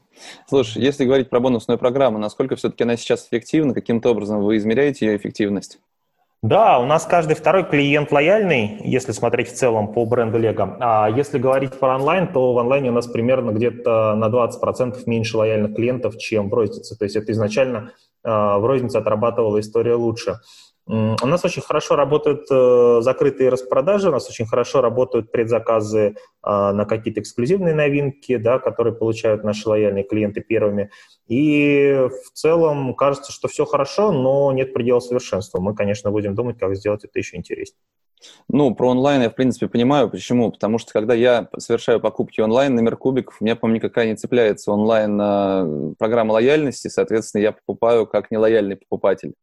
Слушай, 0.46 0.82
если 0.82 1.06
говорить 1.06 1.30
про 1.30 1.40
бонусную 1.40 1.78
программу, 1.78 2.18
насколько 2.18 2.54
все-таки 2.56 2.84
она 2.84 2.96
сейчас 2.98 3.26
эффективна, 3.26 3.72
каким-то 3.72 4.10
образом 4.10 4.42
вы 4.42 4.58
измеряете 4.58 5.06
ее 5.06 5.16
эффективность? 5.16 5.78
Да, 6.42 6.78
у 6.78 6.86
нас 6.86 7.04
каждый 7.04 7.36
второй 7.36 7.64
клиент 7.64 8.10
лояльный, 8.10 8.80
если 8.82 9.12
смотреть 9.12 9.48
в 9.48 9.56
целом 9.56 9.92
по 9.92 10.06
бренду 10.06 10.38
Lego. 10.38 10.74
А 10.80 11.06
если 11.10 11.38
говорить 11.38 11.78
про 11.78 11.96
онлайн, 11.96 12.32
то 12.32 12.54
в 12.54 12.58
онлайне 12.58 12.88
у 12.88 12.94
нас 12.94 13.06
примерно 13.06 13.50
где-то 13.50 14.14
на 14.14 14.28
20% 14.28 15.02
меньше 15.04 15.36
лояльных 15.36 15.74
клиентов, 15.74 16.16
чем 16.16 16.48
в 16.48 16.54
рознице. 16.54 16.96
То 16.96 17.04
есть 17.04 17.16
это 17.16 17.30
изначально 17.32 17.92
э, 18.24 18.30
в 18.30 18.64
рознице 18.64 18.96
отрабатывала 18.96 19.60
история 19.60 19.96
лучше. 19.96 20.40
У 20.92 21.26
нас 21.26 21.44
очень 21.44 21.62
хорошо 21.62 21.94
работают 21.94 22.46
э, 22.50 22.98
закрытые 23.02 23.48
распродажи, 23.48 24.08
у 24.08 24.12
нас 24.12 24.28
очень 24.28 24.44
хорошо 24.46 24.80
работают 24.80 25.30
предзаказы 25.30 26.00
э, 26.00 26.12
на 26.42 26.84
какие-то 26.84 27.20
эксклюзивные 27.20 27.74
новинки, 27.74 28.36
да, 28.36 28.58
которые 28.58 28.92
получают 28.92 29.44
наши 29.44 29.68
лояльные 29.68 30.02
клиенты 30.02 30.40
первыми. 30.40 30.90
И 31.28 32.08
в 32.08 32.32
целом 32.32 32.94
кажется, 32.94 33.30
что 33.30 33.46
все 33.46 33.66
хорошо, 33.66 34.10
но 34.10 34.50
нет 34.50 34.74
предела 34.74 34.98
совершенства. 34.98 35.60
Мы, 35.60 35.76
конечно, 35.76 36.10
будем 36.10 36.34
думать, 36.34 36.58
как 36.58 36.74
сделать 36.74 37.04
это 37.04 37.16
еще 37.20 37.36
интереснее. 37.36 37.78
Ну, 38.48 38.74
про 38.74 38.90
онлайн 38.90 39.22
я, 39.22 39.30
в 39.30 39.36
принципе, 39.36 39.68
понимаю. 39.68 40.10
Почему? 40.10 40.50
Потому 40.50 40.78
что, 40.78 40.92
когда 40.92 41.14
я 41.14 41.48
совершаю 41.56 42.00
покупки 42.00 42.40
онлайн 42.40 42.74
на 42.74 42.80
Меркубик, 42.80 43.32
у 43.40 43.44
меня, 43.44 43.54
по-моему, 43.54 43.76
никакая 43.76 44.08
не 44.08 44.16
цепляется 44.16 44.72
онлайн 44.72 45.20
э, 45.20 45.94
программа 46.00 46.32
лояльности, 46.32 46.88
соответственно, 46.88 47.42
я 47.42 47.52
покупаю 47.52 48.08
как 48.08 48.32
нелояльный 48.32 48.74
покупатель. 48.74 49.34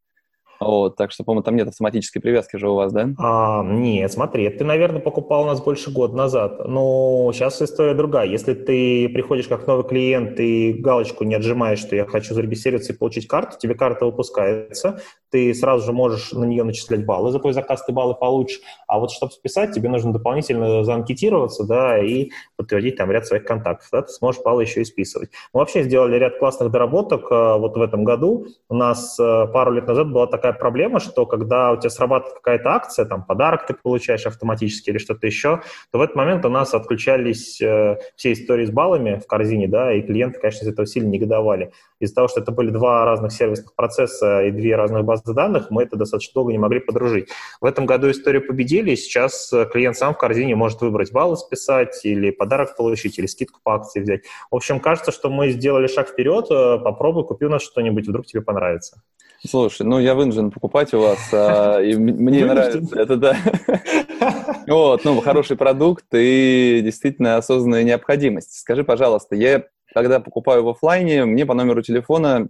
Вот, 0.60 0.96
так 0.96 1.12
что, 1.12 1.24
по-моему, 1.24 1.44
там 1.44 1.56
нет 1.56 1.68
автоматической 1.68 2.22
привязки 2.22 2.58
же 2.58 2.70
у 2.70 2.76
вас, 2.76 2.92
да? 2.92 3.10
А, 3.18 3.64
нет, 3.64 4.12
смотри, 4.12 4.50
ты, 4.50 4.64
наверное, 4.64 5.00
покупал 5.00 5.44
у 5.44 5.46
нас 5.46 5.62
больше 5.62 5.92
года 5.92 6.16
назад. 6.16 6.68
Но 6.68 7.32
сейчас 7.34 7.62
история 7.62 7.94
другая. 7.94 8.28
Если 8.28 8.54
ты 8.54 9.10
приходишь 9.10 9.48
как 9.48 9.68
новый 9.68 9.86
клиент 9.86 10.40
и 10.40 10.74
галочку 10.74 11.24
не 11.24 11.36
отжимаешь, 11.36 11.80
что 11.80 11.96
я 11.96 12.06
хочу 12.06 12.34
зарегистрироваться 12.34 12.94
и 12.94 12.98
получить 12.98 13.28
карту, 13.28 13.58
тебе 13.60 13.76
карта 13.76 14.06
выпускается, 14.06 15.02
ты 15.30 15.54
сразу 15.54 15.86
же 15.86 15.94
можешь 15.94 16.32
на 16.32 16.46
нее 16.46 16.64
начислять 16.64 17.06
баллы, 17.06 17.32
за 17.32 17.40
твой 17.40 17.54
заказ 17.54 17.86
ты 17.86 17.92
баллы 17.92 18.16
получишь. 18.16 18.62
А 18.88 19.00
вот 19.00 19.12
чтобы 19.12 19.32
списать, 19.32 19.74
тебе 19.74 19.90
нужно 19.90 20.12
дополнительно 20.12 20.84
заанкетироваться, 20.84 21.66
да, 21.66 22.00
и 22.00 22.30
подтвердить 22.56 22.96
там 22.96 23.12
ряд 23.12 23.28
своих 23.28 23.44
контактов. 23.44 23.90
Да, 23.92 24.02
ты 24.02 24.10
сможешь 24.10 24.42
баллы 24.42 24.64
еще 24.64 24.82
и 24.82 24.86
списывать. 24.86 25.30
Мы 25.54 25.60
вообще 25.60 25.84
сделали 25.84 26.18
ряд 26.18 26.40
классных 26.40 26.72
доработок 26.72 27.32
э, 27.32 27.58
вот 27.58 27.78
в 27.78 27.82
этом 27.82 28.04
году. 28.04 28.48
У 28.70 28.76
нас 28.76 29.20
э, 29.20 29.48
пару 29.54 29.72
лет 29.72 29.88
назад 29.88 30.12
была 30.12 30.26
такая 30.26 30.48
такая 30.48 30.60
проблема, 30.60 31.00
что 31.00 31.26
когда 31.26 31.72
у 31.72 31.78
тебя 31.78 31.90
срабатывает 31.90 32.36
какая-то 32.36 32.70
акция, 32.70 33.06
там 33.06 33.26
подарок 33.26 33.66
ты 33.68 33.74
получаешь 33.74 34.26
автоматически 34.26 34.90
или 34.90 34.98
что-то 34.98 35.28
еще, 35.28 35.62
то 35.92 36.00
в 36.00 36.02
этот 36.02 36.16
момент 36.16 36.46
у 36.46 36.50
нас 36.50 36.74
отключались 36.74 37.62
э, 37.62 37.98
все 38.16 38.34
истории 38.34 38.66
с 38.66 38.72
баллами 38.72 39.20
в 39.20 39.28
корзине, 39.28 39.68
да, 39.68 39.94
и 39.94 40.02
клиенты, 40.02 40.40
конечно, 40.40 40.64
из 40.64 40.70
этого 40.70 40.88
сильно 40.88 41.10
негодовали. 41.10 41.72
Из-за 42.00 42.16
того, 42.16 42.28
что 42.28 42.42
это 42.42 42.52
были 42.52 42.70
два 42.70 43.06
разных 43.06 43.32
сервисных 43.32 43.76
процесса 43.76 44.44
и 44.44 44.52
две 44.52 44.76
разных 44.76 45.04
базы 45.04 45.17
базы 45.24 45.34
данных, 45.34 45.68
мы 45.70 45.84
это 45.84 45.96
достаточно 45.96 46.34
долго 46.34 46.52
не 46.52 46.58
могли 46.58 46.80
подружить. 46.80 47.30
В 47.62 47.66
этом 47.66 47.86
году 47.86 48.10
историю 48.12 48.46
победили, 48.46 48.96
сейчас 48.96 49.54
клиент 49.72 49.98
сам 49.98 50.14
в 50.14 50.18
корзине 50.18 50.56
может 50.56 50.82
выбрать 50.82 51.12
баллы 51.12 51.38
списать, 51.38 52.00
или 52.04 52.32
подарок 52.32 52.76
получить, 52.76 53.18
или 53.20 53.26
скидку 53.26 53.60
по 53.64 53.76
акции 53.76 54.00
взять. 54.00 54.22
В 54.52 54.56
общем, 54.56 54.80
кажется, 54.80 55.12
что 55.12 55.30
мы 55.30 55.52
сделали 55.52 55.88
шаг 55.88 56.10
вперед, 56.10 56.48
попробуй, 56.84 57.26
купи 57.26 57.46
у 57.46 57.50
нас 57.50 57.62
что-нибудь, 57.62 58.08
вдруг 58.08 58.26
тебе 58.26 58.42
понравится. 58.42 59.02
Слушай, 59.46 59.84
ну 59.84 60.00
я 60.00 60.16
вынужден 60.16 60.50
покупать 60.50 60.94
у 60.96 61.00
вас, 61.00 61.20
а, 61.32 61.80
и 61.80 61.96
мне 61.96 62.46
нравится 62.46 62.82
это, 62.96 63.16
да. 63.18 63.38
Вот, 64.68 65.06
ну, 65.06 65.22
хороший 65.22 65.56
продукт 65.56 66.06
и 66.12 66.82
действительно 66.84 67.38
осознанная 67.38 67.84
необходимость. 67.84 68.60
Скажи, 68.60 68.84
пожалуйста, 68.84 69.36
я 69.36 69.64
когда 69.94 70.20
покупаю 70.20 70.64
в 70.64 70.70
офлайне, 70.70 71.26
мне 71.26 71.46
по 71.46 71.54
номеру 71.54 71.82
телефона 71.82 72.50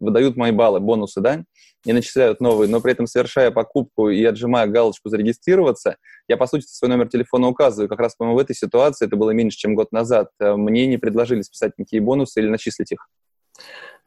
выдают 0.00 0.36
мои 0.36 0.52
баллы, 0.52 0.80
бонусы, 0.80 1.20
да, 1.20 1.44
и 1.88 1.92
начисляют 1.94 2.40
новые, 2.42 2.68
но 2.68 2.82
при 2.82 2.92
этом, 2.92 3.06
совершая 3.06 3.50
покупку 3.50 4.10
и 4.10 4.22
отжимая 4.22 4.66
галочку 4.66 5.08
«Зарегистрироваться», 5.08 5.96
я, 6.28 6.36
по 6.36 6.46
сути, 6.46 6.66
свой 6.66 6.90
номер 6.90 7.08
телефона 7.08 7.48
указываю. 7.48 7.88
Как 7.88 7.98
раз, 7.98 8.14
по-моему, 8.14 8.38
в 8.38 8.42
этой 8.42 8.54
ситуации, 8.54 9.06
это 9.06 9.16
было 9.16 9.30
меньше, 9.30 9.56
чем 9.56 9.74
год 9.74 9.90
назад, 9.90 10.28
мне 10.38 10.86
не 10.86 10.98
предложили 10.98 11.40
списать 11.40 11.72
никакие 11.78 12.02
бонусы 12.02 12.40
или 12.40 12.48
начислить 12.50 12.92
их. 12.92 13.08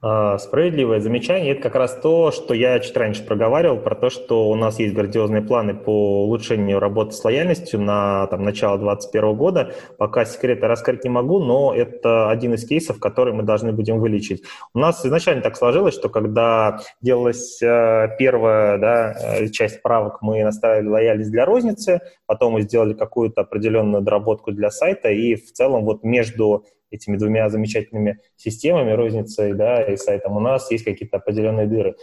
А, 0.03 0.39
справедливое 0.39 0.99
замечание. 0.99 1.51
Это 1.51 1.61
как 1.61 1.75
раз 1.75 1.93
то, 2.01 2.31
что 2.31 2.55
я 2.55 2.79
чуть 2.79 2.97
раньше 2.97 3.23
проговаривал, 3.23 3.77
про 3.77 3.93
то, 3.93 4.09
что 4.09 4.49
у 4.49 4.55
нас 4.55 4.79
есть 4.79 4.95
грандиозные 4.95 5.43
планы 5.43 5.75
по 5.75 6.23
улучшению 6.23 6.79
работы 6.79 7.11
с 7.11 7.23
лояльностью 7.23 7.79
на 7.79 8.25
там, 8.27 8.43
начало 8.43 8.79
2021 8.79 9.35
года. 9.35 9.75
Пока 9.99 10.25
секреты 10.25 10.65
раскрыть 10.65 11.03
не 11.03 11.11
могу, 11.11 11.37
но 11.39 11.71
это 11.75 12.31
один 12.31 12.55
из 12.55 12.67
кейсов, 12.67 12.99
который 12.99 13.33
мы 13.33 13.43
должны 13.43 13.73
будем 13.73 13.99
вылечить. 13.99 14.43
У 14.73 14.79
нас 14.79 15.05
изначально 15.05 15.43
так 15.43 15.55
сложилось, 15.55 15.93
что 15.93 16.09
когда 16.09 16.79
делалась 17.01 17.61
э, 17.61 18.15
первая 18.17 18.79
да, 18.79 19.13
э, 19.13 19.49
часть 19.49 19.83
правок, 19.83 20.23
мы 20.23 20.43
наставили 20.43 20.87
лояльность 20.87 21.29
для 21.29 21.45
розницы, 21.45 22.01
потом 22.25 22.53
мы 22.53 22.63
сделали 22.63 22.93
какую-то 22.93 23.41
определенную 23.41 24.01
доработку 24.01 24.51
для 24.51 24.71
сайта, 24.71 25.09
и 25.09 25.35
в 25.35 25.51
целом 25.53 25.85
вот 25.85 26.03
между 26.03 26.65
этими 26.91 27.17
двумя 27.17 27.49
замечательными 27.49 28.19
системами, 28.35 28.91
розницей 28.91 29.53
да, 29.53 29.81
и 29.83 29.97
сайтом, 29.97 30.37
у 30.37 30.39
нас 30.39 30.69
есть 30.71 30.83
какие-то 30.83 31.17
определенные 31.17 31.67
дыры. 31.67 31.95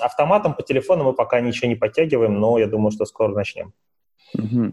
Автоматом 0.00 0.54
по 0.54 0.62
телефону 0.62 1.04
мы 1.04 1.12
пока 1.14 1.40
ничего 1.40 1.68
не 1.68 1.76
подтягиваем, 1.76 2.38
но 2.38 2.58
я 2.58 2.66
думаю, 2.66 2.92
что 2.92 3.04
скоро 3.04 3.32
начнем. 3.32 3.72
Угу. 4.34 4.72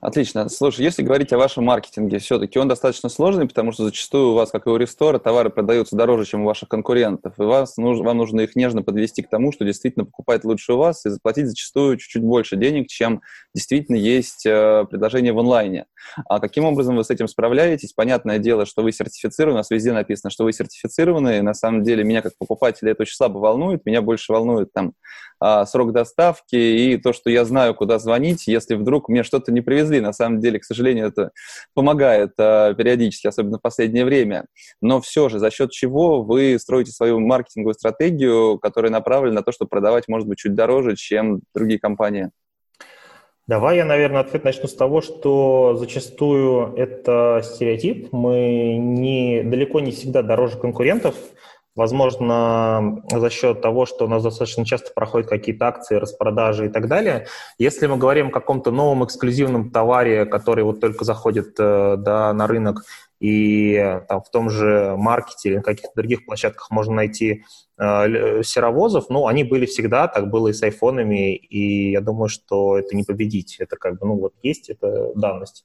Отлично. 0.00 0.48
Слушай, 0.48 0.82
если 0.82 1.02
говорить 1.02 1.32
о 1.32 1.38
вашем 1.38 1.64
маркетинге, 1.64 2.20
все-таки 2.20 2.58
он 2.58 2.68
достаточно 2.68 3.08
сложный, 3.08 3.48
потому 3.48 3.72
что 3.72 3.84
зачастую 3.84 4.30
у 4.30 4.34
вас, 4.34 4.50
как 4.52 4.66
и 4.66 4.70
у 4.70 4.76
рестора, 4.76 5.18
товары 5.18 5.50
продаются 5.50 5.96
дороже, 5.96 6.24
чем 6.24 6.42
у 6.42 6.44
ваших 6.44 6.68
конкурентов, 6.68 7.34
и 7.38 7.42
вас, 7.42 7.76
нужно, 7.76 8.04
вам 8.04 8.18
нужно 8.18 8.42
их 8.42 8.54
нежно 8.54 8.82
подвести 8.82 9.22
к 9.22 9.28
тому, 9.28 9.50
что 9.50 9.64
действительно 9.64 10.04
покупает 10.04 10.44
лучше 10.44 10.74
у 10.74 10.76
вас, 10.76 11.04
и 11.04 11.10
заплатить 11.10 11.48
зачастую 11.48 11.96
чуть-чуть 11.96 12.22
больше 12.22 12.56
денег, 12.56 12.86
чем 12.86 13.22
действительно 13.54 13.96
есть 13.96 14.46
э, 14.46 14.84
предложение 14.88 15.32
в 15.32 15.38
онлайне. 15.40 15.86
А 16.28 16.38
каким 16.38 16.64
образом 16.64 16.94
вы 16.96 17.02
с 17.02 17.10
этим 17.10 17.26
справляетесь? 17.26 17.92
Понятное 17.92 18.38
дело, 18.38 18.66
что 18.66 18.82
вы 18.82 18.92
сертифицированы, 18.92 19.54
у 19.54 19.58
нас 19.58 19.70
везде 19.70 19.92
написано, 19.92 20.30
что 20.30 20.44
вы 20.44 20.52
сертифицированы, 20.52 21.38
и 21.38 21.40
на 21.40 21.54
самом 21.54 21.82
деле 21.82 22.04
меня 22.04 22.22
как 22.22 22.34
покупателя 22.38 22.92
это 22.92 23.02
очень 23.02 23.16
слабо 23.16 23.38
волнует, 23.38 23.84
меня 23.84 24.00
больше 24.00 24.32
волнует 24.32 24.72
там 24.72 24.92
а, 25.40 25.66
срок 25.66 25.92
доставки 25.92 26.56
и 26.56 26.96
то, 26.96 27.12
что 27.12 27.30
я 27.30 27.44
знаю, 27.44 27.74
куда 27.74 27.98
звонить, 27.98 28.46
если 28.46 28.74
вдруг 28.74 29.08
мне 29.08 29.22
что-то 29.22 29.52
не 29.52 29.60
привезли. 29.60 30.00
На 30.00 30.12
самом 30.12 30.40
деле, 30.40 30.58
к 30.58 30.64
сожалению, 30.64 31.08
это 31.08 31.30
помогает 31.74 32.32
а, 32.38 32.74
периодически, 32.74 33.26
особенно 33.26 33.58
в 33.58 33.62
последнее 33.62 34.04
время. 34.04 34.46
Но 34.80 35.00
все 35.00 35.28
же, 35.28 35.38
за 35.38 35.50
счет 35.50 35.70
чего 35.70 36.22
вы 36.22 36.58
строите 36.58 36.92
свою 36.92 37.20
маркетинговую 37.20 37.74
стратегию, 37.74 38.58
которая 38.58 38.90
направлена 38.90 39.36
на 39.36 39.42
то, 39.42 39.52
чтобы 39.52 39.68
продавать, 39.68 40.08
может 40.08 40.28
быть, 40.28 40.38
чуть 40.38 40.54
дороже, 40.54 40.96
чем 40.96 41.40
другие 41.54 41.78
компании? 41.78 42.30
Давай 43.48 43.78
я, 43.78 43.86
наверное, 43.86 44.20
ответ 44.20 44.44
начну 44.44 44.68
с 44.68 44.74
того, 44.74 45.00
что 45.00 45.74
зачастую 45.76 46.74
это 46.76 47.40
стереотип. 47.42 48.12
Мы 48.12 48.76
не, 48.78 49.42
далеко 49.42 49.80
не 49.80 49.90
всегда 49.90 50.20
дороже 50.20 50.58
конкурентов. 50.58 51.14
Возможно, 51.78 53.04
за 53.08 53.30
счет 53.30 53.60
того, 53.60 53.86
что 53.86 54.06
у 54.06 54.08
нас 54.08 54.24
достаточно 54.24 54.64
часто 54.64 54.90
проходят 54.92 55.28
какие-то 55.28 55.68
акции, 55.68 55.94
распродажи 55.94 56.66
и 56.66 56.68
так 56.68 56.88
далее. 56.88 57.28
Если 57.56 57.86
мы 57.86 57.96
говорим 57.96 58.28
о 58.28 58.30
каком-то 58.32 58.72
новом 58.72 59.04
эксклюзивном 59.04 59.70
товаре, 59.70 60.26
который 60.26 60.64
вот 60.64 60.80
только 60.80 61.04
заходит 61.04 61.54
э, 61.60 61.94
да, 61.96 62.32
на 62.32 62.48
рынок, 62.48 62.82
и 63.20 64.00
там, 64.08 64.22
в 64.22 64.30
том 64.30 64.50
же 64.50 64.96
маркете 64.96 65.50
или 65.50 65.56
на 65.58 65.62
каких-то 65.62 65.92
других 65.94 66.26
площадках 66.26 66.68
можно 66.72 66.94
найти 66.94 67.44
э, 67.78 68.42
серовозов, 68.42 69.08
ну, 69.08 69.28
они 69.28 69.44
были 69.44 69.64
всегда, 69.64 70.08
так 70.08 70.30
было 70.30 70.48
и 70.48 70.54
с 70.54 70.64
айфонами, 70.64 71.36
и 71.36 71.92
я 71.92 72.00
думаю, 72.00 72.28
что 72.28 72.76
это 72.76 72.96
не 72.96 73.04
победить. 73.04 73.54
Это 73.60 73.76
как 73.76 74.00
бы, 74.00 74.06
ну, 74.08 74.18
вот 74.18 74.34
есть, 74.42 74.68
это 74.68 75.12
данность. 75.14 75.64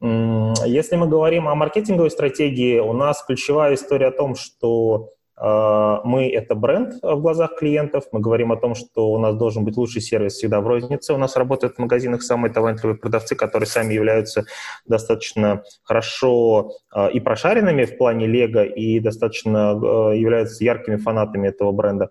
Если 0.00 0.96
мы 0.96 1.06
говорим 1.06 1.48
о 1.48 1.54
маркетинговой 1.54 2.10
стратегии, 2.10 2.78
у 2.78 2.94
нас 2.94 3.22
ключевая 3.22 3.74
история 3.74 4.06
о 4.06 4.12
том, 4.12 4.34
что 4.34 5.10
мы— 5.42 6.30
это 6.34 6.54
бренд 6.54 6.94
в 7.02 7.20
глазах 7.20 7.56
клиентов. 7.58 8.04
Мы 8.12 8.20
говорим 8.20 8.52
о 8.52 8.56
том, 8.56 8.74
что 8.74 9.10
у 9.10 9.18
нас 9.18 9.34
должен 9.36 9.64
быть 9.64 9.76
лучший 9.76 10.02
сервис 10.02 10.34
всегда 10.34 10.60
в 10.60 10.66
рознице. 10.66 11.14
У 11.14 11.16
нас 11.16 11.36
работают 11.36 11.76
в 11.76 11.78
магазинах 11.78 12.22
самые 12.22 12.52
талантливые 12.52 12.98
продавцы, 12.98 13.34
которые 13.34 13.66
сами 13.66 13.94
являются 13.94 14.44
достаточно 14.86 15.62
хорошо 15.82 16.72
а, 16.90 17.08
и 17.08 17.20
прошаренными 17.20 17.84
в 17.84 17.96
плане 17.96 18.26
лего, 18.26 18.64
и 18.64 19.00
достаточно 19.00 19.70
а, 19.70 20.12
являются 20.12 20.62
яркими 20.62 20.96
фанатами 20.96 21.48
этого 21.48 21.72
бренда. 21.72 22.10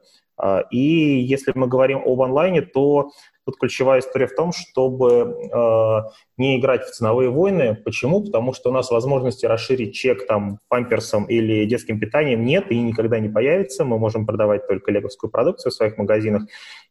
И 0.72 0.80
если 0.80 1.52
мы 1.56 1.68
говорим 1.68 2.02
об 2.06 2.22
онлайне, 2.22 2.62
то 2.62 3.12
Тут 3.50 3.58
ключевая 3.58 4.02
история 4.02 4.28
в 4.28 4.36
том, 4.36 4.52
чтобы 4.52 5.36
э, 5.52 6.10
не 6.38 6.60
играть 6.60 6.84
в 6.84 6.92
ценовые 6.92 7.32
войны. 7.32 7.76
Почему? 7.84 8.24
Потому 8.24 8.54
что 8.54 8.70
у 8.70 8.72
нас 8.72 8.92
возможности 8.92 9.48
расширить 9.48 9.96
чек 9.96 10.28
там 10.28 10.60
памперсом 10.68 11.26
или 11.26 11.66
детским 11.66 12.00
питанием 12.00 12.46
нет 12.46 12.70
и 12.70 12.80
никогда 12.80 13.20
не 13.20 13.28
появится. 13.28 13.86
Мы 13.86 13.98
можем 13.98 14.28
продавать 14.28 14.68
только 14.68 14.92
леговскую 14.92 15.32
продукцию 15.32 15.72
в 15.72 15.74
своих 15.74 15.98
магазинах. 15.98 16.44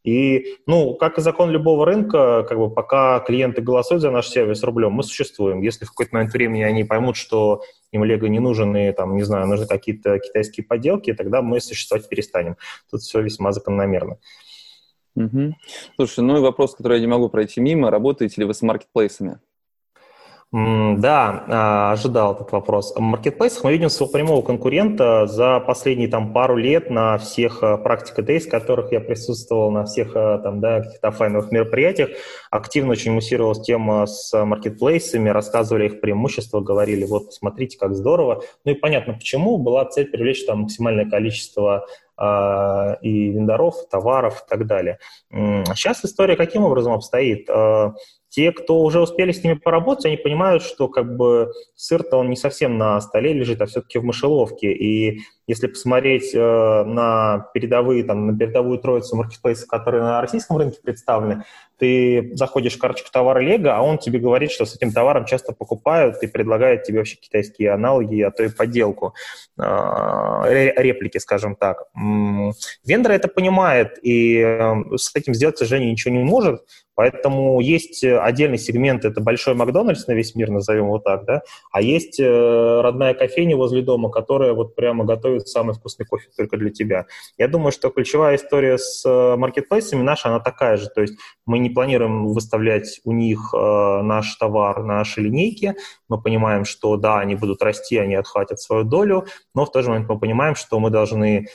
И, 0.03 0.57
ну, 0.65 0.95
как 0.95 1.17
и 1.17 1.21
закон 1.21 1.49
любого 1.49 1.85
рынка, 1.85 2.43
как 2.43 2.57
бы 2.57 2.69
пока 2.69 3.19
клиенты 3.21 3.61
голосуют 3.61 4.01
за 4.01 4.11
наш 4.11 4.27
сервис 4.27 4.61
рублем, 4.61 4.91
мы 4.91 5.03
существуем. 5.03 5.61
Если 5.61 5.85
в 5.85 5.91
какой-то 5.91 6.13
момент 6.13 6.33
времени 6.33 6.63
они 6.63 6.83
поймут, 6.83 7.15
что 7.15 7.61
им 7.91 8.03
лего 8.03 8.27
не 8.27 8.39
нужен 8.39 8.75
там, 8.93 9.15
не 9.15 9.23
знаю, 9.23 9.47
нужны 9.47 9.67
какие-то 9.67 10.19
китайские 10.19 10.65
поделки, 10.65 11.13
тогда 11.13 11.41
мы 11.41 11.59
существовать 11.59 12.07
перестанем. 12.07 12.57
Тут 12.89 13.01
все 13.01 13.21
весьма 13.21 13.51
закономерно. 13.51 14.17
Угу. 15.15 15.55
Слушай, 15.95 16.23
ну 16.23 16.37
и 16.37 16.41
вопрос, 16.41 16.75
который 16.75 16.97
я 16.97 17.01
не 17.01 17.07
могу 17.07 17.29
пройти 17.29 17.59
мимо. 17.59 17.91
Работаете 17.91 18.41
ли 18.41 18.45
вы 18.45 18.53
с 18.53 18.61
маркетплейсами? 18.61 19.39
Да, 20.51 21.43
а, 21.47 21.91
ожидал 21.91 22.33
этот 22.33 22.51
вопрос. 22.51 22.95
В 22.95 22.99
маркетплейсах 22.99 23.63
мы 23.63 23.71
видим 23.71 23.89
своего 23.89 24.11
прямого 24.11 24.41
конкурента 24.41 25.27
за 25.27 25.59
последние 25.59 26.07
там, 26.07 26.33
пару 26.33 26.55
лет 26.55 26.89
на 26.89 27.19
всех 27.19 27.61
а, 27.61 27.77
практика 27.77 28.23
в 28.23 28.49
которых 28.49 28.91
я 28.91 28.99
присутствовал, 28.99 29.69
на 29.69 29.85
всех 29.85 30.13
а, 30.15 30.39
там, 30.39 30.59
да, 30.59 30.81
каких-то 30.81 31.09
офлайновых 31.09 31.51
мероприятиях. 31.51 32.09
Активно 32.49 32.93
очень 32.93 33.11
муссировалась 33.11 33.61
тема 33.61 34.07
с 34.07 34.33
маркетплейсами, 34.43 35.29
рассказывали 35.29 35.85
их 35.85 36.01
преимущества, 36.01 36.61
говорили, 36.61 37.05
вот, 37.05 37.31
смотрите, 37.31 37.77
как 37.77 37.93
здорово. 37.93 38.41
Ну 38.65 38.71
и 38.71 38.75
понятно, 38.75 39.13
почему. 39.13 39.59
Была 39.59 39.85
цель 39.85 40.09
привлечь 40.09 40.45
там 40.45 40.61
максимальное 40.61 41.07
количество 41.07 41.85
и 43.01 43.29
вендоров, 43.29 43.87
товаров 43.89 44.43
и 44.45 44.49
так 44.49 44.67
далее. 44.67 44.99
Сейчас 45.31 46.03
история 46.03 46.35
каким 46.35 46.65
образом 46.65 46.91
обстоит? 46.91 47.47
Те, 48.29 48.51
кто 48.51 48.81
уже 48.81 49.01
успели 49.01 49.31
с 49.31 49.43
ними 49.43 49.55
поработать, 49.55 50.05
они 50.05 50.17
понимают, 50.17 50.63
что 50.63 50.87
как 50.87 51.17
бы 51.17 51.51
сыр-то 51.75 52.17
он 52.17 52.29
не 52.29 52.35
совсем 52.35 52.77
на 52.77 53.01
столе 53.01 53.33
лежит, 53.33 53.61
а 53.61 53.65
все-таки 53.65 53.97
в 53.97 54.03
мышеловке. 54.03 54.71
И 54.71 55.21
если 55.49 55.65
посмотреть 55.65 56.35
э, 56.35 56.83
на 56.83 57.49
передовые, 57.55 58.03
там, 58.03 58.27
на 58.27 58.37
передовую 58.37 58.77
троицу 58.77 59.15
маркетплейсов, 59.15 59.67
которые 59.67 60.03
на 60.03 60.21
российском 60.21 60.57
рынке 60.57 60.77
представлены, 60.79 61.43
ты 61.79 62.29
заходишь 62.35 62.75
в 62.75 62.79
карточку 62.79 63.09
товара 63.11 63.39
Лего, 63.39 63.75
а 63.75 63.81
он 63.81 63.97
тебе 63.97 64.19
говорит, 64.19 64.51
что 64.51 64.65
с 64.65 64.75
этим 64.75 64.91
товаром 64.91 65.25
часто 65.25 65.51
покупают 65.53 66.21
и 66.21 66.27
предлагает 66.27 66.83
тебе 66.83 66.99
вообще 66.99 67.15
китайские 67.15 67.71
аналоги, 67.71 68.21
а 68.21 68.29
то 68.29 68.43
и 68.43 68.49
подделку, 68.49 69.15
э, 69.57 69.63
реплики, 70.77 71.17
скажем 71.17 71.55
так. 71.55 71.85
Вендор 72.85 73.13
это 73.13 73.27
понимает, 73.27 73.97
и 74.03 74.37
э, 74.37 74.97
с 74.97 75.15
этим 75.15 75.33
сделать, 75.33 75.55
к 75.55 75.59
сожалению, 75.59 75.93
ничего 75.93 76.13
не 76.13 76.23
может, 76.23 76.61
Поэтому 76.99 77.61
есть 77.61 78.03
отдельный 78.03 78.57
сегмент, 78.57 79.05
это 79.05 79.21
большой 79.21 79.53
Макдональдс 79.53 80.07
на 80.07 80.11
весь 80.11 80.35
мир, 80.35 80.49
назовем 80.49 80.87
его 80.87 80.99
так, 80.99 81.23
да, 81.23 81.43
а 81.71 81.81
есть 81.81 82.19
родная 82.19 83.13
кофейня 83.13 83.55
возле 83.55 83.81
дома, 83.81 84.09
которая 84.09 84.51
вот 84.51 84.75
прямо 84.75 85.05
готовит 85.05 85.38
самый 85.47 85.73
вкусный 85.73 86.05
кофе 86.05 86.29
только 86.35 86.57
для 86.57 86.69
тебя. 86.69 87.05
Я 87.37 87.47
думаю, 87.47 87.71
что 87.71 87.89
ключевая 87.89 88.35
история 88.35 88.77
с 88.77 89.03
маркетплейсами 89.37 90.01
наша, 90.01 90.29
она 90.29 90.39
такая 90.39 90.77
же, 90.77 90.89
то 90.89 91.01
есть 91.01 91.17
мы 91.45 91.59
не 91.59 91.69
планируем 91.69 92.27
выставлять 92.27 92.99
у 93.03 93.11
них 93.11 93.53
э, 93.53 94.01
наш 94.01 94.35
товар, 94.35 94.83
наши 94.83 95.21
линейки. 95.21 95.75
Мы 96.07 96.21
понимаем, 96.21 96.65
что 96.65 96.97
да, 96.97 97.19
они 97.19 97.35
будут 97.35 97.61
расти, 97.61 97.97
они 97.97 98.15
отхватят 98.15 98.59
свою 98.59 98.83
долю, 98.83 99.25
но 99.55 99.65
в 99.65 99.71
тот 99.71 99.83
же 99.83 99.89
момент 99.89 100.09
мы 100.09 100.19
понимаем, 100.19 100.55
что 100.55 100.79
мы 100.79 100.89
должны 100.89 101.47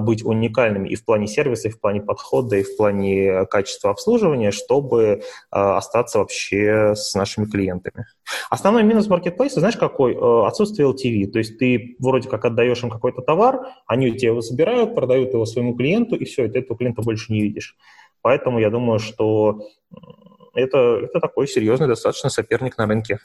быть 0.00 0.24
уникальными 0.24 0.88
и 0.88 0.94
в 0.94 1.04
плане 1.04 1.26
сервиса, 1.26 1.68
и 1.68 1.70
в 1.70 1.80
плане 1.80 2.00
подхода, 2.00 2.56
и 2.56 2.62
в 2.62 2.76
плане 2.76 3.44
качества 3.46 3.90
обслуживания, 3.90 4.50
чтобы 4.50 5.22
остаться 5.50 6.18
вообще 6.18 6.94
с 6.94 7.14
нашими 7.14 7.44
клиентами. 7.44 8.06
Основной 8.50 8.82
минус 8.84 9.06
маркетплейса, 9.08 9.60
знаешь, 9.60 9.76
какой? 9.76 10.16
Отсутствие 10.46 10.88
LTV. 10.88 11.30
То 11.30 11.38
есть 11.38 11.58
ты 11.58 11.96
вроде 11.98 12.28
как 12.28 12.44
отдаешь 12.44 12.82
им 12.82 12.90
какой-то 12.90 13.22
товар, 13.22 13.60
они 13.86 14.08
у 14.08 14.16
тебя 14.16 14.30
его 14.30 14.40
забирают, 14.40 14.94
продают 14.94 15.32
его 15.32 15.44
своему 15.44 15.74
клиенту, 15.74 16.16
и 16.16 16.24
все, 16.24 16.46
и 16.46 16.48
ты 16.48 16.60
этого 16.60 16.78
клиента 16.78 17.02
больше 17.02 17.32
не 17.32 17.42
видишь. 17.42 17.76
Поэтому 18.22 18.58
я 18.58 18.70
думаю, 18.70 18.98
что 18.98 19.68
это, 20.54 20.78
это 21.02 21.20
такой 21.20 21.46
серьезный 21.46 21.86
достаточно 21.86 22.30
соперник 22.30 22.78
на 22.78 22.86
рынке. 22.86 23.18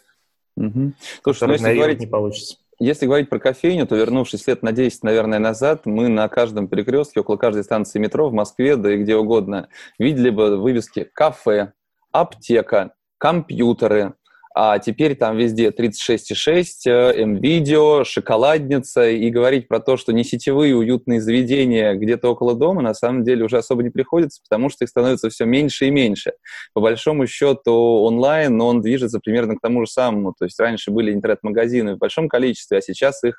Угу. 0.57 0.93
Слушай, 1.23 1.47
ну, 1.47 1.53
если 1.53 1.73
говорить, 1.73 1.99
не 1.99 2.07
получится. 2.07 2.57
Если 2.83 3.05
говорить 3.05 3.29
про 3.29 3.37
кофейню, 3.37 3.85
то 3.85 3.95
вернувшись 3.95 4.47
лет 4.47 4.63
на 4.63 4.71
10, 4.71 5.03
наверное, 5.03 5.37
назад, 5.37 5.85
мы 5.85 6.07
на 6.07 6.27
каждом 6.27 6.67
перекрестке, 6.67 7.19
около 7.19 7.37
каждой 7.37 7.63
станции 7.63 7.99
метро 7.99 8.27
в 8.27 8.33
Москве, 8.33 8.75
да 8.75 8.91
и 8.91 8.97
где 8.97 9.15
угодно, 9.15 9.69
видели 9.99 10.31
бы 10.31 10.57
вывески 10.57 11.03
«кафе», 11.13 11.73
«аптека», 12.11 12.95
«компьютеры», 13.19 14.15
а 14.53 14.79
теперь 14.79 15.15
там 15.15 15.37
везде 15.37 15.69
36,6, 15.69 16.87
M-видео, 16.87 18.01
э, 18.01 18.03
шоколадница, 18.03 19.09
и 19.09 19.29
говорить 19.29 19.67
про 19.67 19.79
то, 19.79 19.95
что 19.95 20.11
не 20.11 20.23
сетевые 20.23 20.75
уютные 20.75 21.21
заведения 21.21 21.93
где-то 21.93 22.29
около 22.29 22.55
дома, 22.55 22.81
на 22.81 22.93
самом 22.93 23.23
деле 23.23 23.45
уже 23.45 23.57
особо 23.57 23.83
не 23.83 23.89
приходится, 23.89 24.41
потому 24.41 24.69
что 24.69 24.83
их 24.83 24.89
становится 24.89 25.29
все 25.29 25.45
меньше 25.45 25.87
и 25.87 25.91
меньше. 25.91 26.33
По 26.73 26.81
большому 26.81 27.27
счету 27.27 27.73
онлайн, 27.73 28.57
но 28.57 28.67
он 28.67 28.81
движется 28.81 29.19
примерно 29.19 29.55
к 29.55 29.61
тому 29.61 29.85
же 29.85 29.91
самому. 29.91 30.33
То 30.37 30.45
есть 30.45 30.59
раньше 30.59 30.91
были 30.91 31.13
интернет-магазины 31.13 31.95
в 31.95 31.97
большом 31.97 32.27
количестве, 32.27 32.79
а 32.79 32.81
сейчас 32.81 33.23
их 33.23 33.35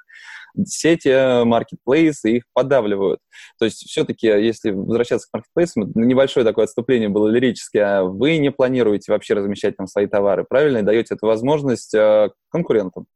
сети, 0.66 1.44
маркетплейсы 1.44 2.36
их 2.36 2.44
подавливают. 2.52 3.20
То 3.58 3.64
есть 3.64 3.88
все-таки, 3.88 4.26
если 4.26 4.70
возвращаться 4.70 5.28
к 5.28 5.34
маркетплейсам, 5.34 5.92
небольшое 5.94 6.44
такое 6.44 6.64
отступление 6.64 7.08
было 7.08 7.28
лирическое, 7.28 8.00
а 8.00 8.04
вы 8.04 8.38
не 8.38 8.50
планируете 8.50 9.12
вообще 9.12 9.34
размещать 9.34 9.76
там 9.76 9.86
свои 9.86 10.06
товары, 10.06 10.44
правильно? 10.48 10.78
И 10.78 10.82
даете 10.82 11.14
эту 11.14 11.26
возможность 11.26 11.94
э, 11.94 12.30
конкурентам. 12.50 13.06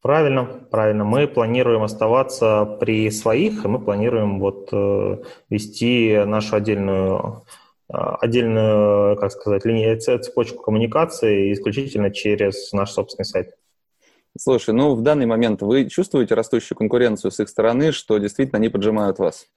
Правильно, 0.00 0.44
правильно. 0.44 1.04
Мы 1.04 1.26
планируем 1.26 1.82
оставаться 1.82 2.76
при 2.80 3.10
своих, 3.10 3.64
и 3.64 3.68
мы 3.68 3.80
планируем 3.80 4.38
вот 4.38 4.68
э, 4.72 5.22
вести 5.50 6.22
нашу 6.24 6.54
отдельную 6.54 7.44
э, 7.88 7.94
отдельную, 7.96 9.16
как 9.16 9.32
сказать, 9.32 9.64
линию, 9.64 9.98
цепочку 10.00 10.62
коммуникации 10.62 11.52
исключительно 11.52 12.12
через 12.12 12.72
наш 12.72 12.92
собственный 12.92 13.24
сайт. 13.24 13.54
Слушай, 14.38 14.72
ну 14.72 14.94
в 14.94 15.02
данный 15.02 15.26
момент 15.26 15.62
вы 15.62 15.88
чувствуете 15.90 16.34
растущую 16.34 16.78
конкуренцию 16.78 17.30
с 17.32 17.40
их 17.40 17.48
стороны, 17.48 17.90
что 17.92 18.18
действительно 18.18 18.58
они 18.58 18.68
поджимают 18.68 19.18
вас? 19.18 19.48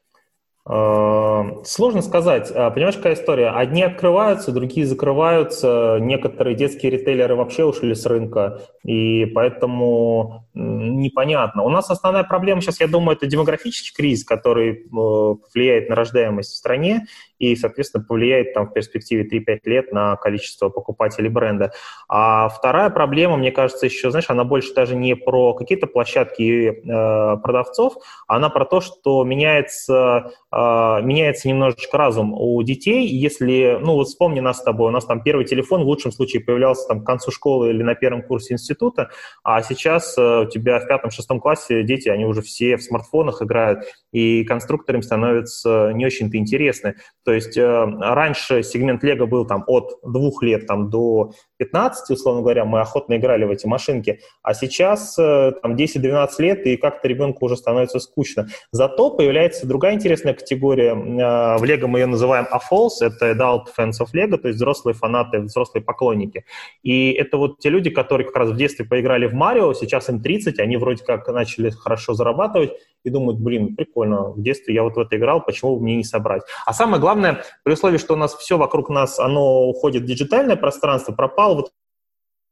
А, 0.64 1.64
сложно 1.64 2.02
сказать. 2.02 2.52
А, 2.54 2.70
понимаешь, 2.70 2.96
какая 2.96 3.16
история? 3.16 3.50
Одни 3.50 3.82
открываются, 3.84 4.52
другие 4.52 4.86
закрываются. 4.86 5.98
Некоторые 6.00 6.56
детские 6.56 6.92
ритейлеры 6.92 7.36
вообще 7.36 7.66
ушли 7.66 7.96
с 7.96 8.06
рынка, 8.06 8.62
и 8.84 9.26
поэтому 9.26 10.48
непонятно. 10.54 11.64
У 11.64 11.70
нас 11.70 11.90
основная 11.90 12.24
проблема 12.24 12.62
сейчас, 12.62 12.80
я 12.80 12.88
думаю, 12.88 13.18
это 13.18 13.26
демографический 13.26 13.94
кризис, 13.96 14.26
который 14.26 14.74
э, 14.74 15.36
влияет 15.54 15.90
на 15.90 15.96
рождаемость 15.96 16.52
в 16.52 16.58
стране 16.58 17.08
и, 17.40 17.56
соответственно, 17.56 18.04
повлияет 18.04 18.54
там 18.54 18.68
в 18.68 18.74
перспективе 18.74 19.28
3-5 19.28 19.60
лет 19.66 19.92
на 19.92 20.16
количество 20.18 20.70
покупателей 20.70 21.30
бренда. 21.30 21.72
А 22.08 22.50
вторая 22.50 22.90
проблема, 22.90 23.38
мне 23.38 23.52
кажется, 23.52 23.88
еще, 23.88 24.12
знаешь, 24.12 24.30
она 24.30 24.44
больше 24.44 24.74
даже 24.76 24.96
не 24.96 25.16
про 25.16 25.54
какие-то 25.54 25.88
площадки 25.88 26.70
э, 26.70 27.38
продавцов, 27.38 27.96
она 28.28 28.50
про 28.50 28.66
то, 28.66 28.82
что 28.82 29.24
меняется, 29.24 30.32
э, 30.51 30.51
меняется 30.52 31.48
немножечко 31.48 31.98
разум 31.98 32.34
у 32.34 32.62
детей. 32.64 33.08
Если, 33.08 33.78
ну 33.82 33.94
вот 33.94 34.08
вспомни 34.08 34.42
нас 34.42 34.60
с 34.60 34.64
тобой, 34.64 34.90
у 34.90 34.92
нас 34.92 35.06
там 35.06 35.24
первый 35.24 35.46
телефон 35.46 35.84
в 35.84 35.88
лучшем 35.88 36.12
случае 36.12 36.44
появлялся 36.44 36.88
там 36.88 37.04
к 37.04 37.06
концу 37.06 37.32
школы 37.32 37.70
или 37.70 37.84
на 37.84 37.96
первом 37.96 38.22
курсе 38.22 38.56
института, 38.56 39.10
а 39.44 39.62
сейчас 39.62 40.18
э, 40.18 40.42
у 40.42 40.46
тебя 40.50 40.80
в 40.80 40.88
пятом-шестом 40.88 41.40
классе 41.40 41.84
дети, 41.84 42.10
они 42.10 42.26
уже 42.26 42.42
все 42.42 42.76
в 42.76 42.84
смартфонах 42.84 43.42
играют, 43.42 43.86
и 44.12 44.44
конструкторы 44.44 45.00
им 45.00 45.04
становятся 45.04 45.92
не 45.94 46.06
очень-то 46.06 46.38
интересны. 46.38 46.96
То 47.24 47.34
есть 47.34 47.58
э, 47.58 47.86
раньше 48.00 48.64
сегмент 48.64 49.04
Лего 49.04 49.26
был 49.26 49.46
там 49.46 49.64
от 49.68 50.00
двух 50.04 50.44
лет 50.44 50.68
там, 50.68 50.90
до 50.90 51.32
15, 51.58 52.10
условно 52.10 52.42
говоря, 52.42 52.66
мы 52.66 52.82
охотно 52.82 53.18
играли 53.18 53.46
в 53.46 53.52
эти 53.52 53.68
машинки, 53.68 54.20
а 54.42 54.54
сейчас 54.54 55.18
э, 55.20 55.54
там 55.62 55.76
10-12 55.76 56.30
лет, 56.40 56.66
и 56.66 56.78
как-то 56.78 57.08
ребенку 57.08 57.46
уже 57.46 57.56
становится 57.56 58.00
скучно. 58.00 58.48
Зато 58.72 59.12
появляется 59.12 59.68
другая 59.68 59.94
интересная 59.94 60.34
категория. 60.34 60.92
Э, 60.92 61.58
в 61.58 61.64
Лего 61.64 61.88
мы 61.88 62.00
ее 62.00 62.08
называем 62.08 62.48
AFOLS, 62.52 63.02
это 63.02 63.32
Adult 63.32 63.68
Fans 63.78 64.02
of 64.02 64.08
Lego, 64.14 64.38
то 64.38 64.48
есть 64.48 64.58
взрослые 64.58 64.96
фанаты, 64.96 65.40
взрослые 65.40 65.84
поклонники. 65.84 66.46
И 66.84 67.12
это 67.12 67.38
вот 67.38 67.60
те 67.60 67.70
люди, 67.70 67.90
которые 67.90 68.26
как 68.28 68.36
раз 68.36 68.50
в 68.50 68.58
детстве 68.58 68.86
поиграли 68.86 69.28
в 69.28 69.34
Марио, 69.34 69.74
сейчас 69.74 70.10
им 70.10 70.22
30, 70.22 70.60
они 70.60 70.78
вроде 70.78 71.04
как 71.04 71.28
начали 71.28 71.70
хорошо 71.70 72.14
зарабатывать, 72.14 72.72
и 73.04 73.10
думают, 73.10 73.40
блин, 73.40 73.76
прикольно, 73.76 74.32
в 74.32 74.42
детстве 74.42 74.74
я 74.74 74.84
вот 74.84 74.96
в 74.96 75.00
это 75.00 75.18
играл, 75.18 75.44
почему 75.44 75.80
мне 75.80 75.96
не 75.96 76.04
собрать? 76.04 76.44
А 76.66 76.74
самое 76.74 77.02
главное, 77.02 77.44
при 77.64 77.74
условии, 77.74 77.98
что 77.98 78.14
у 78.14 78.18
нас 78.18 78.36
все 78.36 78.58
вокруг 78.58 78.90
нас, 78.90 79.20
оно 79.20 79.68
уходит 79.68 80.04
в 80.04 80.06
диджитальное 80.06 80.56
пространство, 80.56 81.14
пропал 81.14 81.56
вот 81.56 81.72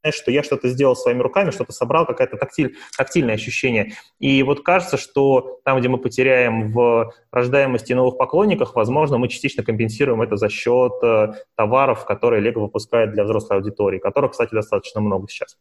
знаешь, 0.02 0.14
что 0.14 0.30
я 0.30 0.42
что-то 0.42 0.68
сделал 0.68 0.96
своими 0.96 1.20
руками, 1.20 1.50
что-то 1.50 1.72
собрал, 1.72 2.06
какое-то 2.06 2.36
тактиль, 2.36 2.76
тактильное 2.96 3.34
ощущение. 3.34 3.92
И 4.18 4.42
вот 4.42 4.62
кажется, 4.62 4.96
что 4.96 5.60
там, 5.64 5.78
где 5.78 5.88
мы 5.88 5.98
потеряем 5.98 6.72
в 6.72 7.12
рождаемости 7.30 7.92
новых 7.92 8.16
поклонников, 8.16 8.74
возможно, 8.74 9.18
мы 9.18 9.28
частично 9.28 9.62
компенсируем 9.62 10.22
это 10.22 10.36
за 10.36 10.48
счет 10.48 10.92
э, 11.02 11.34
товаров, 11.54 12.06
которые 12.06 12.42
Lego 12.42 12.60
выпускает 12.60 13.12
для 13.12 13.24
взрослой 13.24 13.58
аудитории, 13.58 13.98
которых, 13.98 14.32
кстати, 14.32 14.54
достаточно 14.54 15.00
много 15.00 15.28
сейчас. 15.28 15.58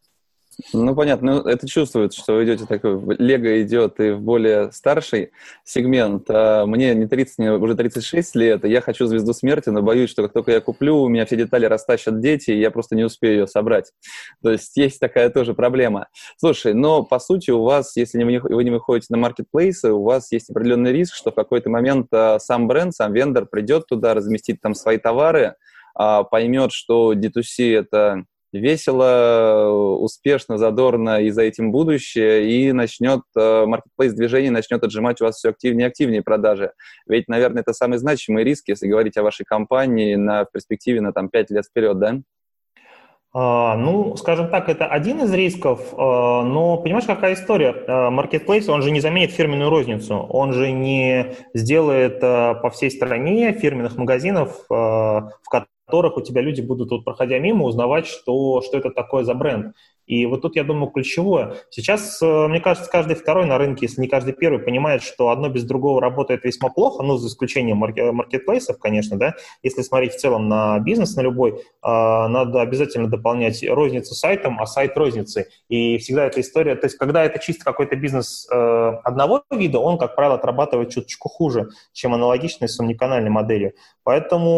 Ну, 0.74 0.96
понятно. 0.96 1.36
Ну, 1.36 1.42
это 1.42 1.68
чувствуется, 1.68 2.20
что 2.20 2.34
вы 2.34 2.44
идете 2.44 2.66
такой... 2.66 3.00
Лего 3.18 3.62
идет 3.62 4.00
и 4.00 4.12
в 4.12 4.22
более 4.22 4.72
старший 4.72 5.32
сегмент. 5.64 6.26
А 6.30 6.66
мне 6.66 6.94
не 6.96 7.08
30, 7.08 7.38
мне 7.38 7.54
уже 7.54 7.76
36 7.76 8.36
лет, 8.36 8.66
и 8.66 8.70
я 8.70 8.82
хочу 8.82 9.06
«Звезду 9.06 9.34
смерти», 9.34 9.70
но 9.70 9.82
боюсь, 9.82 10.10
что 10.10 10.24
как 10.24 10.34
только 10.34 10.52
я 10.52 10.62
куплю, 10.62 10.98
у 10.98 11.08
меня 11.08 11.26
все 11.26 11.38
детали 11.38 11.66
растащат 11.66 12.20
дети, 12.20 12.52
и 12.52 12.60
я 12.60 12.72
просто 12.72 12.96
не 12.96 13.04
успею 13.04 13.40
ее 13.40 13.48
собрать. 13.48 13.92
То 14.44 14.52
есть 14.52 14.76
есть 14.76 15.00
такая 15.00 15.30
тоже 15.30 15.54
проблема. 15.54 16.08
Слушай, 16.38 16.74
но 16.74 17.04
по 17.04 17.20
сути 17.20 17.52
у 17.52 17.64
вас, 17.64 17.96
если 17.96 18.22
вы 18.24 18.64
не 18.64 18.72
выходите 18.72 19.08
на 19.10 19.18
маркетплейсы, 19.18 19.92
у 19.92 20.04
вас 20.04 20.32
есть 20.32 20.50
определенный 20.50 20.92
риск, 20.92 21.16
что 21.16 21.32
в 21.32 21.36
какой-то 21.36 21.70
момент 21.70 22.08
а, 22.12 22.40
сам 22.40 22.68
бренд, 22.68 22.94
сам 22.94 23.14
вендор 23.14 23.46
придет 23.46 23.88
туда, 23.88 24.14
разместит 24.14 24.62
там 24.62 24.74
свои 24.76 24.98
товары, 24.98 25.56
а, 25.96 26.24
поймет, 26.24 26.72
что 26.74 27.14
D2C— 27.14 27.76
это 27.80 28.26
весело, 28.52 29.70
успешно, 30.00 30.58
задорно 30.58 31.22
и 31.22 31.30
за 31.30 31.44
этим 31.44 31.72
будущее, 31.72 32.50
и 32.50 32.72
начнет 32.72 33.22
маркетплейс 33.36 34.14
движение 34.14 34.52
начнет 34.52 34.84
отжимать 34.84 35.22
у 35.22 35.26
вас 35.26 35.38
все 35.38 35.50
активнее 35.50 35.88
и 35.88 35.90
активнее 35.90 36.22
продажи. 36.22 36.72
Ведь, 37.08 37.28
наверное, 37.28 37.62
это 37.62 37.74
самый 37.74 37.98
значимый 37.98 38.44
риск, 38.44 38.68
если 38.68 38.88
говорить 38.88 39.18
о 39.18 39.24
вашей 39.24 39.46
компании 39.46 40.16
на 40.16 40.46
в 40.46 40.52
перспективе 40.52 41.02
на 41.02 41.14
там 41.14 41.30
5 41.30 41.52
лет 41.52 41.66
вперед, 41.66 42.00
да? 42.00 42.20
А, 43.32 43.76
ну, 43.76 44.16
скажем 44.16 44.50
так, 44.50 44.70
это 44.70 44.88
один 44.88 45.22
из 45.22 45.32
рисков, 45.32 45.94
а, 45.94 46.44
но 46.44 46.78
понимаешь, 46.78 47.06
какая 47.06 47.36
история? 47.36 47.76
Marketplace, 47.88 48.70
он 48.72 48.82
же 48.82 48.90
не 48.90 49.02
заменит 49.02 49.32
фирменную 49.32 49.70
розницу, 49.70 50.16
он 50.18 50.54
же 50.54 50.72
не 50.72 51.36
сделает 51.54 52.20
по 52.20 52.72
всей 52.72 52.90
стране 52.90 53.54
фирменных 53.54 53.98
магазинов, 53.98 54.66
в 54.68 55.32
которых 55.50 55.70
которых 55.90 56.18
у 56.18 56.22
тебя 56.22 56.42
люди 56.42 56.62
будут, 56.62 56.92
вот, 56.92 57.04
проходя 57.04 57.40
мимо, 57.40 57.66
узнавать, 57.66 58.06
что, 58.06 58.62
что 58.62 58.78
это 58.78 58.92
такое 58.92 59.24
за 59.24 59.34
бренд. 59.34 59.76
И 60.10 60.26
вот 60.26 60.42
тут, 60.42 60.56
я 60.56 60.64
думаю, 60.64 60.90
ключевое. 60.90 61.54
Сейчас, 61.70 62.20
э, 62.20 62.48
мне 62.48 62.60
кажется, 62.60 62.90
каждый 62.90 63.16
второй 63.16 63.46
на 63.46 63.60
рынке, 63.60 63.86
если 63.86 64.02
не 64.02 64.08
каждый 64.08 64.34
первый, 64.34 64.60
понимает, 64.60 65.04
что 65.04 65.30
одно 65.30 65.50
без 65.50 65.64
другого 65.64 66.02
работает 66.02 66.44
весьма 66.44 66.70
плохо, 66.70 67.04
ну, 67.04 67.18
за 67.18 67.28
исключением 67.28 67.78
маркетплейсов, 67.78 68.80
конечно, 68.80 69.20
да. 69.20 69.36
Если 69.62 69.84
смотреть 69.84 70.14
в 70.16 70.18
целом 70.18 70.50
на 70.50 70.80
бизнес, 70.80 71.16
на 71.16 71.22
любой, 71.22 71.62
а, 71.84 72.28
надо 72.28 72.62
обязательно 72.62 73.08
дополнять 73.08 73.64
розницу 73.70 74.16
сайтом, 74.16 74.60
а 74.60 74.66
сайт 74.66 74.98
розницей. 74.98 75.46
И 75.70 76.00
всегда 76.00 76.26
эта 76.26 76.42
история, 76.42 76.76
то 76.76 76.88
есть 76.88 76.98
когда 76.98 77.24
это 77.24 77.38
чисто 77.38 77.64
какой-то 77.64 77.96
бизнес 77.96 78.48
э, 78.52 78.56
одного 79.04 79.44
вида, 79.52 79.78
он, 79.78 80.00
как 80.00 80.16
правило, 80.16 80.36
отрабатывает 80.36 80.90
чуточку 80.90 81.30
хуже, 81.30 81.70
чем 81.94 82.16
аналогичный 82.16 82.68
с 82.68 82.80
умниканальной 82.80 83.30
моделью. 83.30 83.74
Поэтому, 84.04 84.50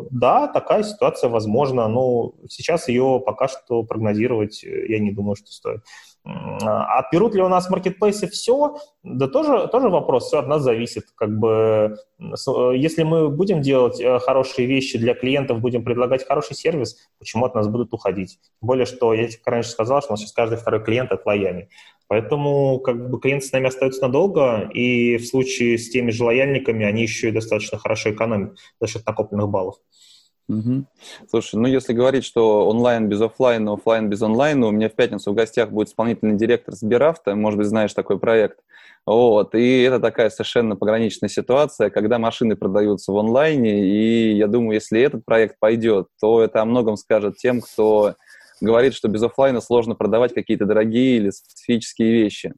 э, 0.00 0.08
да, 0.10 0.48
такая 0.48 0.82
ситуация 0.82 1.30
возможна, 1.30 1.88
но 1.88 2.32
сейчас 2.48 2.88
ее 2.88 3.22
пока 3.24 3.48
что 3.48 3.82
прогнозировать 3.82 4.64
э, 4.64 4.86
я 4.88 4.98
не 4.98 5.12
думаю, 5.12 5.36
что 5.36 5.50
стоит. 5.52 5.82
А 6.24 7.00
отберут 7.00 7.34
ли 7.34 7.42
у 7.42 7.48
нас 7.48 7.68
маркетплейсы 7.68 8.28
все? 8.28 8.76
Да 9.02 9.26
тоже, 9.26 9.66
тоже 9.66 9.88
вопрос, 9.88 10.26
все 10.26 10.38
от 10.38 10.46
нас 10.46 10.62
зависит. 10.62 11.06
Как 11.16 11.36
бы, 11.36 11.96
если 12.74 13.02
мы 13.02 13.28
будем 13.28 13.60
делать 13.60 14.00
э, 14.00 14.20
хорошие 14.20 14.68
вещи 14.68 14.98
для 14.98 15.14
клиентов, 15.14 15.58
будем 15.58 15.84
предлагать 15.84 16.24
хороший 16.24 16.54
сервис, 16.54 16.96
почему 17.18 17.46
от 17.46 17.56
нас 17.56 17.66
будут 17.66 17.92
уходить? 17.92 18.38
Более, 18.60 18.86
что 18.86 19.12
я 19.14 19.28
раньше 19.44 19.70
сказал, 19.70 20.00
что 20.00 20.10
у 20.10 20.12
нас 20.12 20.20
сейчас 20.20 20.32
каждый 20.32 20.58
второй 20.58 20.84
клиент 20.84 21.10
от 21.10 21.26
лояльный. 21.26 21.68
Поэтому 22.08 22.78
как 22.80 23.10
бы 23.10 23.18
клиенты 23.20 23.46
с 23.46 23.52
нами 23.52 23.68
остаются 23.68 24.02
надолго, 24.02 24.70
и 24.72 25.16
в 25.16 25.26
случае 25.26 25.78
с 25.78 25.90
теми 25.90 26.10
же 26.10 26.24
лояльниками 26.24 26.84
они 26.84 27.02
еще 27.02 27.28
и 27.28 27.32
достаточно 27.32 27.78
хорошо 27.78 28.10
экономят 28.12 28.56
за 28.80 28.86
счет 28.86 29.06
накопленных 29.06 29.48
баллов. 29.48 29.76
Угу. 30.48 30.84
Слушай, 31.30 31.56
ну 31.56 31.66
если 31.66 31.92
говорить, 31.92 32.24
что 32.24 32.68
онлайн 32.68 33.08
без 33.08 33.20
офлайна, 33.20 33.74
офлайн 33.74 34.08
без 34.08 34.20
онлайна, 34.22 34.66
у 34.66 34.70
меня 34.70 34.88
в 34.88 34.94
пятницу 34.94 35.32
в 35.32 35.34
гостях 35.34 35.70
будет 35.70 35.88
исполнительный 35.88 36.36
директор 36.36 36.74
Сберавто, 36.74 37.34
может 37.34 37.58
быть, 37.58 37.68
знаешь 37.68 37.94
такой 37.94 38.18
проект. 38.18 38.58
Вот, 39.04 39.56
и 39.56 39.82
это 39.82 39.98
такая 39.98 40.30
совершенно 40.30 40.76
пограничная 40.76 41.28
ситуация, 41.28 41.90
когда 41.90 42.18
машины 42.18 42.54
продаются 42.54 43.10
в 43.10 43.18
онлайне, 43.18 43.84
и 43.84 44.32
я 44.36 44.46
думаю, 44.46 44.74
если 44.74 45.00
этот 45.00 45.24
проект 45.24 45.58
пойдет, 45.58 46.06
то 46.20 46.40
это 46.40 46.62
о 46.62 46.64
многом 46.64 46.96
скажет 46.96 47.36
тем, 47.36 47.60
кто 47.60 48.14
говорит, 48.62 48.94
что 48.94 49.08
без 49.08 49.22
офлайна 49.22 49.60
сложно 49.60 49.94
продавать 49.94 50.32
какие-то 50.34 50.64
дорогие 50.64 51.16
или 51.16 51.30
специфические 51.30 52.12
вещи. 52.12 52.54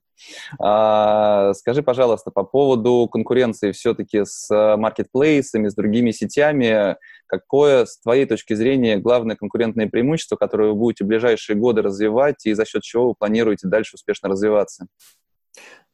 А, 0.60 1.52
скажи, 1.54 1.82
пожалуйста, 1.82 2.30
по 2.30 2.44
поводу 2.44 3.08
конкуренции 3.10 3.72
все-таки 3.72 4.24
с 4.24 4.48
маркетплейсами, 4.76 5.68
с 5.68 5.74
другими 5.74 6.12
сетями, 6.12 6.96
какое, 7.26 7.86
с 7.86 7.98
твоей 8.00 8.26
точки 8.26 8.54
зрения, 8.54 8.98
главное 8.98 9.36
конкурентное 9.36 9.88
преимущество, 9.88 10.36
которое 10.36 10.70
вы 10.70 10.74
будете 10.76 11.04
в 11.04 11.08
ближайшие 11.08 11.56
годы 11.56 11.82
развивать 11.82 12.46
и 12.46 12.54
за 12.54 12.64
счет 12.64 12.82
чего 12.82 13.08
вы 13.08 13.14
планируете 13.14 13.68
дальше 13.68 13.92
успешно 13.94 14.28
развиваться? 14.28 14.86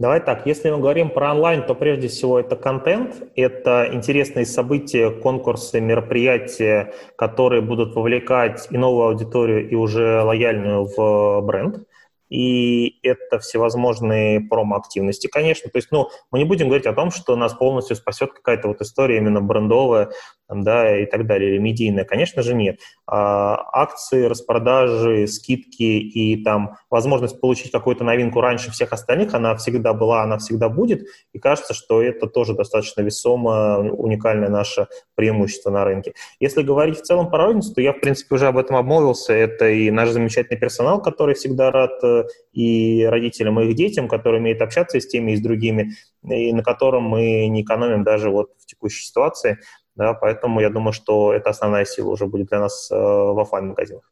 Давай 0.00 0.20
так, 0.20 0.46
если 0.46 0.70
мы 0.70 0.78
говорим 0.78 1.10
про 1.10 1.32
онлайн, 1.32 1.66
то 1.66 1.74
прежде 1.74 2.08
всего 2.08 2.40
это 2.40 2.56
контент, 2.56 3.22
это 3.36 3.86
интересные 3.92 4.46
события, 4.46 5.10
конкурсы, 5.10 5.78
мероприятия, 5.78 6.94
которые 7.16 7.60
будут 7.60 7.94
вовлекать 7.94 8.66
и 8.70 8.78
новую 8.78 9.08
аудиторию, 9.08 9.68
и 9.68 9.74
уже 9.74 10.22
лояльную 10.22 10.84
в 10.86 11.42
бренд 11.42 11.84
и 12.30 13.00
это 13.02 13.40
всевозможные 13.40 14.40
промо-активности, 14.40 15.26
конечно. 15.26 15.68
То 15.68 15.78
есть, 15.78 15.88
ну, 15.90 16.08
мы 16.30 16.38
не 16.38 16.44
будем 16.44 16.68
говорить 16.68 16.86
о 16.86 16.92
том, 16.92 17.10
что 17.10 17.36
нас 17.36 17.52
полностью 17.52 17.96
спасет 17.96 18.32
какая-то 18.32 18.68
вот 18.68 18.80
история 18.80 19.18
именно 19.18 19.40
брендовая, 19.40 20.10
да, 20.50 20.98
и 21.00 21.06
так 21.06 21.26
далее, 21.26 21.50
или 21.50 21.58
медийная. 21.58 22.04
Конечно 22.04 22.42
же, 22.42 22.54
нет. 22.54 22.80
А, 23.06 23.56
акции, 23.72 24.24
распродажи, 24.24 25.26
скидки 25.26 25.82
и 25.82 26.42
там 26.42 26.76
возможность 26.90 27.40
получить 27.40 27.70
какую-то 27.70 28.04
новинку 28.04 28.40
раньше 28.40 28.70
всех 28.70 28.92
остальных, 28.92 29.34
она 29.34 29.54
всегда 29.56 29.92
была, 29.92 30.22
она 30.22 30.38
всегда 30.38 30.68
будет. 30.68 31.06
И 31.32 31.38
кажется, 31.38 31.74
что 31.74 32.02
это 32.02 32.26
тоже 32.26 32.54
достаточно 32.54 33.02
весомо 33.02 33.78
уникальное 33.78 34.48
наше 34.48 34.86
преимущество 35.14 35.70
на 35.70 35.84
рынке. 35.84 36.14
Если 36.40 36.62
говорить 36.62 36.98
в 36.98 37.02
целом 37.02 37.30
про 37.30 37.44
розницу, 37.44 37.74
то 37.74 37.80
я, 37.80 37.92
в 37.92 38.00
принципе, 38.00 38.34
уже 38.34 38.46
об 38.46 38.58
этом 38.58 38.76
обмолвился. 38.76 39.32
Это 39.32 39.68
и 39.68 39.90
наш 39.90 40.10
замечательный 40.10 40.58
персонал, 40.58 41.00
который 41.00 41.34
всегда 41.34 41.70
рад 41.70 42.02
э, 42.02 42.24
и 42.52 43.04
родителям, 43.04 43.60
и 43.60 43.66
их 43.66 43.76
детям, 43.76 44.08
которые 44.08 44.40
умеют 44.40 44.62
общаться 44.62 45.00
с 45.00 45.06
теми 45.06 45.32
и 45.32 45.36
с 45.36 45.40
другими, 45.40 45.92
и 46.22 46.52
на 46.52 46.62
котором 46.62 47.04
мы 47.04 47.46
не 47.48 47.62
экономим 47.62 48.04
даже 48.04 48.30
вот 48.30 48.50
в 48.58 48.66
текущей 48.66 49.04
ситуации. 49.04 49.58
Да, 50.00 50.14
поэтому 50.14 50.60
я 50.60 50.70
думаю, 50.70 50.94
что 50.94 51.34
это 51.34 51.50
основная 51.50 51.84
сила 51.84 52.12
уже 52.12 52.24
будет 52.24 52.48
для 52.48 52.60
нас 52.60 52.90
э, 52.90 52.94
в 52.96 53.38
офлайн 53.38 53.68
магазинах 53.68 54.10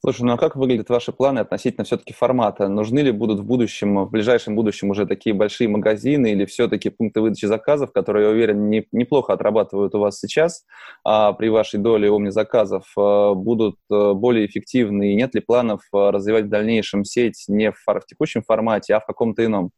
Слушай, 0.00 0.22
ну 0.22 0.34
а 0.34 0.36
как 0.36 0.54
выглядят 0.54 0.88
ваши 0.88 1.10
планы 1.10 1.40
относительно 1.40 1.82
все-таки 1.82 2.12
формата? 2.12 2.68
Нужны 2.68 3.00
ли 3.00 3.10
будут 3.10 3.40
в 3.40 3.44
будущем, 3.44 4.04
в 4.04 4.10
ближайшем 4.12 4.54
будущем 4.54 4.90
уже 4.90 5.04
такие 5.04 5.34
большие 5.34 5.68
магазины 5.68 6.30
или 6.30 6.44
все-таки 6.44 6.90
пункты 6.90 7.20
выдачи 7.20 7.46
заказов, 7.46 7.90
которые, 7.90 8.26
я 8.26 8.30
уверен, 8.30 8.70
не, 8.70 8.86
неплохо 8.92 9.32
отрабатывают 9.32 9.96
у 9.96 9.98
вас 9.98 10.20
сейчас, 10.20 10.64
а 11.02 11.32
при 11.32 11.48
вашей 11.48 11.80
доле 11.80 12.08
омни-заказов, 12.08 12.84
э, 12.96 13.34
будут 13.34 13.78
э, 13.90 14.12
более 14.12 14.46
эффективны? 14.46 15.12
И 15.12 15.16
нет 15.16 15.34
ли 15.34 15.40
планов 15.40 15.80
э, 15.92 16.10
развивать 16.10 16.44
в 16.44 16.50
дальнейшем 16.50 17.04
сеть 17.04 17.46
не 17.48 17.72
в, 17.72 17.82
в 17.84 18.06
текущем 18.06 18.44
формате, 18.44 18.94
а 18.94 19.00
в 19.00 19.06
каком-то 19.06 19.44
ином? 19.44 19.72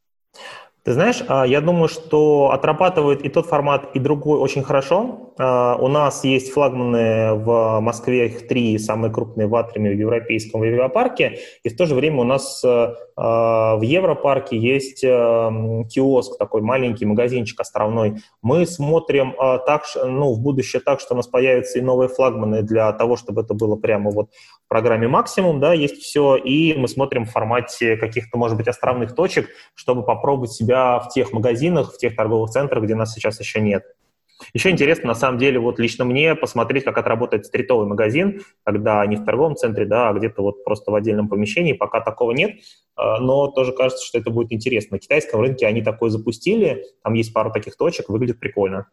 Ты 0.89 0.95
знаешь, 0.95 1.23
а, 1.29 1.47
я 1.47 1.61
думаю, 1.61 1.89
что 1.89 2.51
отрабатывает 2.51 3.21
и 3.21 3.29
тот 3.29 3.45
формат, 3.45 3.91
и 3.93 3.99
другой 3.99 4.39
очень 4.39 4.63
хорошо. 4.63 5.35
А, 5.39 5.77
у 5.79 5.87
нас 5.87 6.25
есть 6.25 6.51
флагманы 6.51 7.35
в 7.35 7.81
Москве, 7.81 8.29
их 8.29 8.49
три 8.49 8.79
самые 8.79 9.13
крупные 9.13 9.49
в 9.49 9.55
Атриме, 9.55 9.91
в 9.91 9.99
Европейском 9.99 10.63
авиапарке, 10.63 11.41
и 11.63 11.69
в 11.69 11.77
то 11.77 11.85
же 11.85 11.95
время 11.95 12.23
у 12.23 12.25
нас 12.25 12.65
а, 12.65 13.77
в 13.77 13.83
Европарке 13.83 14.57
есть 14.57 15.01
киоск, 15.03 16.39
такой 16.39 16.63
маленький 16.63 17.05
магазинчик 17.05 17.61
островной. 17.61 18.23
Мы 18.41 18.65
смотрим 18.65 19.35
так, 19.67 19.83
ну, 20.03 20.33
в 20.33 20.41
будущее 20.41 20.81
так, 20.81 21.01
что 21.01 21.13
у 21.13 21.17
нас 21.19 21.27
появятся 21.27 21.81
и 21.81 21.83
новые 21.83 22.09
флагманы 22.09 22.63
для 22.63 22.91
того, 22.93 23.17
чтобы 23.17 23.43
это 23.43 23.53
было 23.53 23.77
прямо 23.77 24.11
вот 24.11 24.31
в 24.65 24.69
программе 24.69 25.09
максимум, 25.09 25.61
да, 25.61 25.73
есть 25.73 26.01
все, 26.01 26.37
и 26.37 26.75
мы 26.75 26.89
смотрим 26.89 27.25
в 27.25 27.31
формате 27.31 27.97
каких-то, 27.97 28.39
может 28.39 28.57
быть, 28.57 28.69
островных 28.69 29.15
точек, 29.15 29.49
чтобы 29.75 30.05
попробовать 30.05 30.53
себя 30.53 30.78
себя 30.79 30.99
в 31.01 31.09
тех 31.13 31.33
магазинах, 31.33 31.95
в 31.95 31.99
тех 31.99 32.17
торговых 32.17 32.51
центрах, 32.51 32.85
где 32.85 32.95
нас 32.95 33.13
сейчас 33.13 33.41
еще 33.41 33.61
нет. 33.61 33.85
Еще 34.55 34.71
интересно, 34.71 35.09
на 35.09 35.15
самом 35.17 35.39
деле, 35.39 35.59
вот 35.59 35.81
лично 35.81 36.05
мне 36.05 36.37
посмотреть, 36.37 36.85
как 36.85 36.97
отработает 36.97 37.47
стритовый 37.47 37.89
магазин, 37.89 38.43
когда 38.63 39.05
не 39.05 39.17
в 39.17 39.25
торговом 39.25 39.57
центре, 39.57 39.85
да, 39.85 40.11
а 40.11 40.13
где-то 40.13 40.43
вот 40.43 40.65
просто 40.65 40.93
в 40.93 40.95
отдельном 40.95 41.29
помещении. 41.29 41.73
Пока 41.73 42.01
такого 42.01 42.31
нет, 42.31 42.61
а, 42.95 43.19
но 43.19 43.49
тоже 43.49 43.73
кажется, 43.73 44.07
что 44.07 44.19
это 44.19 44.31
будет 44.31 44.53
интересно. 44.53 44.95
На 44.95 45.01
китайском 45.01 45.41
рынке 45.41 45.67
они 45.67 45.83
такое 45.83 46.11
запустили, 46.11 46.85
там 47.03 47.15
есть 47.15 47.33
пару 47.33 47.51
таких 47.51 47.77
точек, 47.77 48.09
выглядит 48.09 48.39
прикольно. 48.39 48.87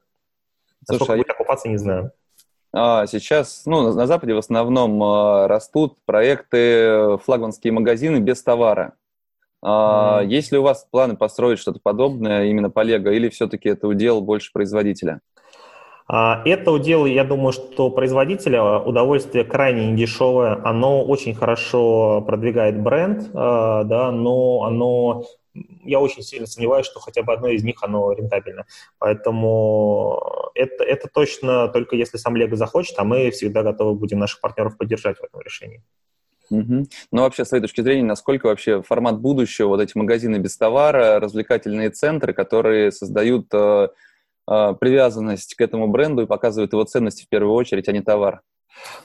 Слушай, 0.83 0.99
Насколько 0.99 1.13
а 1.13 1.17
будет 1.17 1.29
окупаться, 1.29 1.69
не 1.69 1.77
знаю. 1.77 2.11
А, 2.73 3.05
сейчас, 3.05 3.63
ну, 3.67 3.93
на 3.93 4.07
Западе 4.07 4.33
в 4.33 4.39
основном 4.39 5.45
растут 5.45 5.97
проекты 6.05 7.19
флагманские 7.23 7.71
магазины 7.71 8.17
без 8.17 8.41
товара. 8.41 8.95
Mm-hmm. 9.65 10.27
Есть 10.27 10.51
ли 10.51 10.59
у 10.59 10.61
вас 10.61 10.87
планы 10.91 11.15
построить 11.15 11.59
что-то 11.59 11.79
подобное 11.81 12.45
именно 12.45 12.69
по 12.69 12.81
Лего, 12.81 13.09
или 13.09 13.29
все-таки 13.29 13.69
это 13.69 13.87
удел 13.87 14.21
больше 14.21 14.51
производителя? 14.53 15.21
А, 16.07 16.43
это 16.45 16.71
удел, 16.71 17.05
я 17.05 17.23
думаю, 17.23 17.51
что 17.51 17.89
производителя 17.89 18.79
удовольствие 18.79 19.43
крайне 19.43 19.91
недешевое, 19.91 20.61
оно 20.63 21.03
очень 21.03 21.33
хорошо 21.33 22.21
продвигает 22.21 22.79
бренд, 22.79 23.31
а, 23.33 23.83
да, 23.83 24.11
но 24.11 24.63
оно 24.63 25.23
я 25.83 25.99
очень 25.99 26.21
сильно 26.21 26.45
сомневаюсь, 26.45 26.85
что 26.85 26.99
хотя 26.99 27.23
бы 27.23 27.33
одно 27.33 27.47
из 27.47 27.63
них 27.63 27.81
оно 27.81 28.11
рентабельно. 28.11 28.65
Поэтому 28.99 30.51
это, 30.53 30.83
это 30.83 31.07
точно 31.07 31.69
только 31.69 31.95
если 31.95 32.17
сам 32.17 32.35
Лего 32.35 32.55
захочет, 32.55 32.99
а 32.99 33.03
мы 33.03 33.31
всегда 33.31 33.63
готовы 33.63 33.95
будем 33.95 34.19
наших 34.19 34.41
партнеров 34.41 34.77
поддержать 34.77 35.17
в 35.17 35.23
этом 35.23 35.39
решении. 35.41 35.81
Угу. 36.49 36.87
Ну, 37.11 37.21
вообще, 37.21 37.45
с 37.45 37.49
твоей 37.49 37.61
точки 37.61 37.81
зрения, 37.81 38.03
насколько 38.03 38.47
вообще 38.47 38.81
формат 38.81 39.19
будущего, 39.19 39.69
вот 39.69 39.81
эти 39.81 39.97
магазины 39.97 40.37
без 40.37 40.57
товара, 40.57 41.19
развлекательные 41.19 41.89
центры, 41.89 42.33
которые 42.33 42.91
создают 42.91 43.47
э, 43.53 43.89
э, 44.49 44.73
привязанность 44.79 45.55
к 45.55 45.61
этому 45.61 45.87
бренду 45.87 46.23
и 46.23 46.27
показывают 46.27 46.73
его 46.73 46.83
ценности 46.83 47.23
в 47.23 47.29
первую 47.29 47.53
очередь, 47.53 47.87
а 47.89 47.91
не 47.91 48.01
товар? 48.01 48.41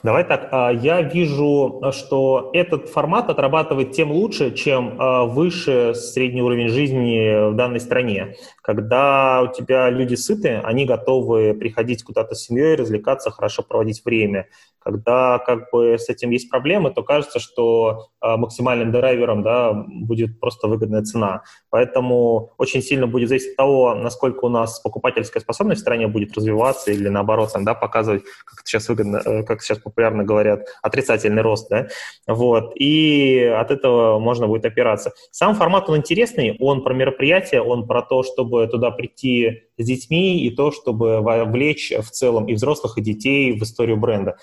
Давай 0.03 0.23
так, 0.23 0.49
а, 0.51 0.71
я 0.71 1.01
вижу, 1.01 1.81
что 1.91 2.49
этот 2.53 2.89
формат 2.89 3.29
отрабатывает 3.29 3.91
тем 3.91 4.11
лучше, 4.11 4.51
чем 4.51 4.95
а, 4.99 5.25
выше 5.25 5.93
средний 5.95 6.41
уровень 6.41 6.69
жизни 6.69 7.51
в 7.51 7.55
данной 7.55 7.79
стране. 7.79 8.35
Когда 8.61 9.41
у 9.43 9.53
тебя 9.53 9.89
люди 9.89 10.15
сыты, 10.15 10.61
они 10.63 10.85
готовы 10.85 11.53
приходить 11.53 12.03
куда-то 12.03 12.35
с 12.35 12.45
семьей, 12.45 12.75
развлекаться, 12.75 13.31
хорошо 13.31 13.63
проводить 13.63 14.03
время. 14.03 14.47
Когда 14.83 15.37
как 15.37 15.69
бы 15.71 15.99
с 15.99 16.09
этим 16.09 16.31
есть 16.31 16.49
проблемы, 16.49 16.89
то 16.89 17.03
кажется, 17.03 17.39
что 17.39 18.07
а, 18.19 18.37
максимальным 18.37 18.91
драйвером 18.91 19.43
да, 19.43 19.73
будет 19.73 20.39
просто 20.39 20.67
выгодная 20.67 21.03
цена. 21.03 21.43
Поэтому 21.69 22.53
очень 22.57 22.81
сильно 22.81 23.05
будет 23.05 23.29
зависеть 23.29 23.51
от 23.51 23.57
того, 23.57 23.93
насколько 23.93 24.45
у 24.45 24.49
нас 24.49 24.79
покупательская 24.79 25.41
способность 25.41 25.81
в 25.81 25.83
стране 25.83 26.07
будет 26.07 26.35
развиваться 26.35 26.91
или 26.91 27.09
наоборот 27.09 27.51
да, 27.59 27.75
показывать, 27.75 28.23
как 28.43 28.61
это 28.61 28.67
сейчас 28.67 28.89
выгодно, 28.89 29.17
э, 29.17 29.43
как 29.61 29.65
сейчас 29.65 29.77
популярно 29.77 30.23
говорят, 30.23 30.67
отрицательный 30.81 31.41
рост. 31.41 31.69
Да? 31.69 31.87
Вот. 32.27 32.73
И 32.75 33.39
от 33.39 33.71
этого 33.71 34.19
можно 34.19 34.47
будет 34.47 34.65
опираться. 34.65 35.13
Сам 35.31 35.55
формат, 35.55 35.87
он 35.89 35.97
интересный, 35.97 36.57
он 36.59 36.83
про 36.83 36.93
мероприятие, 36.93 37.61
он 37.61 37.87
про 37.87 38.01
то, 38.01 38.23
чтобы 38.23 38.67
туда 38.67 38.91
прийти 38.91 39.63
с 39.77 39.85
детьми 39.85 40.43
и 40.43 40.49
то, 40.55 40.71
чтобы 40.71 41.21
вовлечь 41.21 41.91
в 41.91 42.09
целом 42.09 42.47
и 42.47 42.53
взрослых, 42.53 42.97
и 42.97 43.01
детей 43.01 43.57
в 43.57 43.63
историю 43.63 43.97
бренда. 43.97 44.37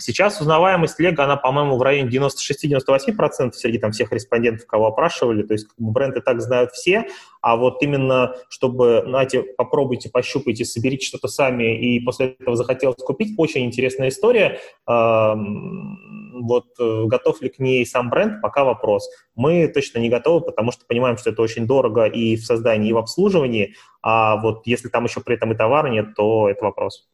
Сейчас 0.00 0.40
узнаваемость 0.40 0.98
Лего, 0.98 1.22
она, 1.22 1.36
по-моему, 1.36 1.76
в 1.76 1.82
районе 1.82 2.10
96-98% 2.10 3.52
среди 3.52 3.78
там, 3.78 3.92
всех 3.92 4.10
респондентов, 4.12 4.66
кого 4.66 4.88
опрашивали. 4.88 5.44
То 5.44 5.54
есть 5.54 5.68
бренд 5.78 6.16
и 6.16 6.20
так 6.20 6.40
знают 6.40 6.72
все, 6.72 7.06
а 7.40 7.56
вот 7.56 7.80
именно, 7.80 8.34
чтобы, 8.48 9.04
знаете, 9.06 9.42
попробуйте, 9.42 10.10
пощупайте, 10.10 10.64
соберите 10.64 11.06
что-то 11.06 11.28
сами, 11.28 11.78
и 11.78 12.00
после 12.00 12.36
этого 12.40 12.56
захотелось 12.56 12.96
купить, 12.96 13.34
очень 13.38 13.64
интересная 13.64 14.08
история. 14.08 14.58
Вот 14.86 16.66
э, 16.80 17.04
готов 17.04 17.40
ли 17.40 17.48
к 17.48 17.60
ней 17.60 17.86
сам 17.86 18.10
бренд, 18.10 18.42
пока 18.42 18.64
вопрос. 18.64 19.08
Мы 19.36 19.68
точно 19.68 20.00
не 20.00 20.08
готовы, 20.08 20.40
потому 20.40 20.72
что 20.72 20.84
понимаем, 20.84 21.16
что 21.16 21.30
это 21.30 21.40
очень 21.40 21.64
дорого 21.64 22.06
и 22.06 22.34
в 22.34 22.44
создании, 22.44 22.90
и 22.90 22.92
в 22.92 22.98
обслуживании, 22.98 23.76
а 24.02 24.36
вот 24.36 24.66
если 24.66 24.88
там 24.88 25.04
еще 25.04 25.20
при 25.20 25.36
этом 25.36 25.52
и 25.52 25.56
товара 25.56 25.86
нет, 25.86 26.14
то 26.16 26.50
это 26.50 26.64
вопрос. 26.64 27.06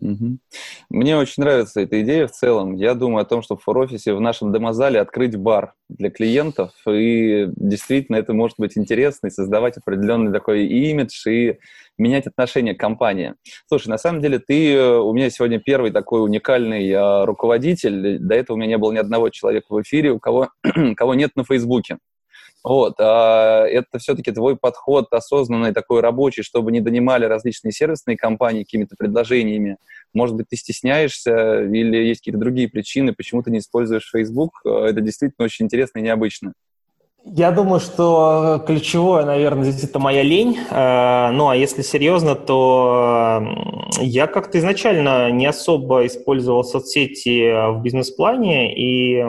Мне 0.00 1.16
очень 1.16 1.42
нравится 1.42 1.80
эта 1.80 2.00
идея 2.02 2.26
в 2.26 2.32
целом. 2.32 2.74
Я 2.74 2.94
думаю 2.94 3.22
о 3.22 3.26
том, 3.26 3.42
что 3.42 3.56
в 3.56 3.62
фор-офисе 3.62 4.14
в 4.14 4.20
нашем 4.20 4.52
демозале 4.52 5.00
открыть 5.00 5.36
бар 5.36 5.74
для 5.88 6.10
клиентов, 6.10 6.72
и 6.88 7.48
действительно 7.56 8.16
это 8.16 8.32
может 8.32 8.56
быть 8.58 8.78
интересно, 8.78 9.26
и 9.26 9.30
создавать 9.30 9.76
определенный 9.76 10.32
такой 10.32 10.66
имидж, 10.66 11.28
и 11.28 11.58
менять 11.98 12.26
отношение 12.26 12.74
к 12.74 12.80
компании. 12.80 13.34
Слушай, 13.66 13.88
на 13.88 13.98
самом 13.98 14.22
деле 14.22 14.38
ты 14.38 14.74
э, 14.74 14.98
у 14.98 15.12
меня 15.12 15.30
сегодня 15.30 15.58
первый 15.58 15.90
такой 15.90 16.22
уникальный 16.22 16.88
э, 16.88 17.24
руководитель. 17.24 18.18
До 18.20 18.34
этого 18.34 18.56
у 18.56 18.58
меня 18.58 18.68
не 18.68 18.78
было 18.78 18.92
ни 18.92 18.98
одного 18.98 19.30
человека 19.30 19.66
в 19.70 19.82
эфире, 19.82 20.12
у 20.12 20.20
кого, 20.20 20.50
кого 20.96 21.14
нет 21.14 21.32
на 21.34 21.44
Фейсбуке. 21.44 21.98
Вот, 22.64 22.94
а 22.98 23.64
это 23.66 23.98
все-таки 23.98 24.32
твой 24.32 24.56
подход 24.56 25.06
осознанный, 25.12 25.72
такой 25.72 26.00
рабочий, 26.00 26.42
чтобы 26.42 26.72
не 26.72 26.80
донимали 26.80 27.24
различные 27.24 27.72
сервисные 27.72 28.16
компании 28.16 28.64
какими-то 28.64 28.96
предложениями. 28.98 29.76
Может 30.12 30.36
быть, 30.36 30.48
ты 30.48 30.56
стесняешься 30.56 31.62
или 31.62 31.96
есть 31.96 32.20
какие-то 32.20 32.40
другие 32.40 32.68
причины, 32.68 33.12
почему 33.12 33.42
ты 33.42 33.50
не 33.50 33.58
используешь 33.58 34.10
Facebook. 34.10 34.60
Это 34.64 35.00
действительно 35.00 35.44
очень 35.44 35.66
интересно 35.66 36.00
и 36.00 36.02
необычно. 36.02 36.52
Я 37.24 37.50
думаю, 37.50 37.78
что 37.78 38.62
ключевое, 38.66 39.24
наверное, 39.24 39.70
здесь 39.70 39.90
это 39.90 39.98
моя 39.98 40.22
лень. 40.22 40.58
Э, 40.70 41.30
ну, 41.30 41.48
а 41.48 41.56
если 41.56 41.82
серьезно, 41.82 42.34
то 42.34 43.42
я 44.00 44.26
как-то 44.26 44.58
изначально 44.58 45.30
не 45.30 45.46
особо 45.46 46.06
использовал 46.06 46.64
соцсети 46.64 47.70
в 47.72 47.82
бизнес-плане, 47.82 48.74
и 48.74 49.24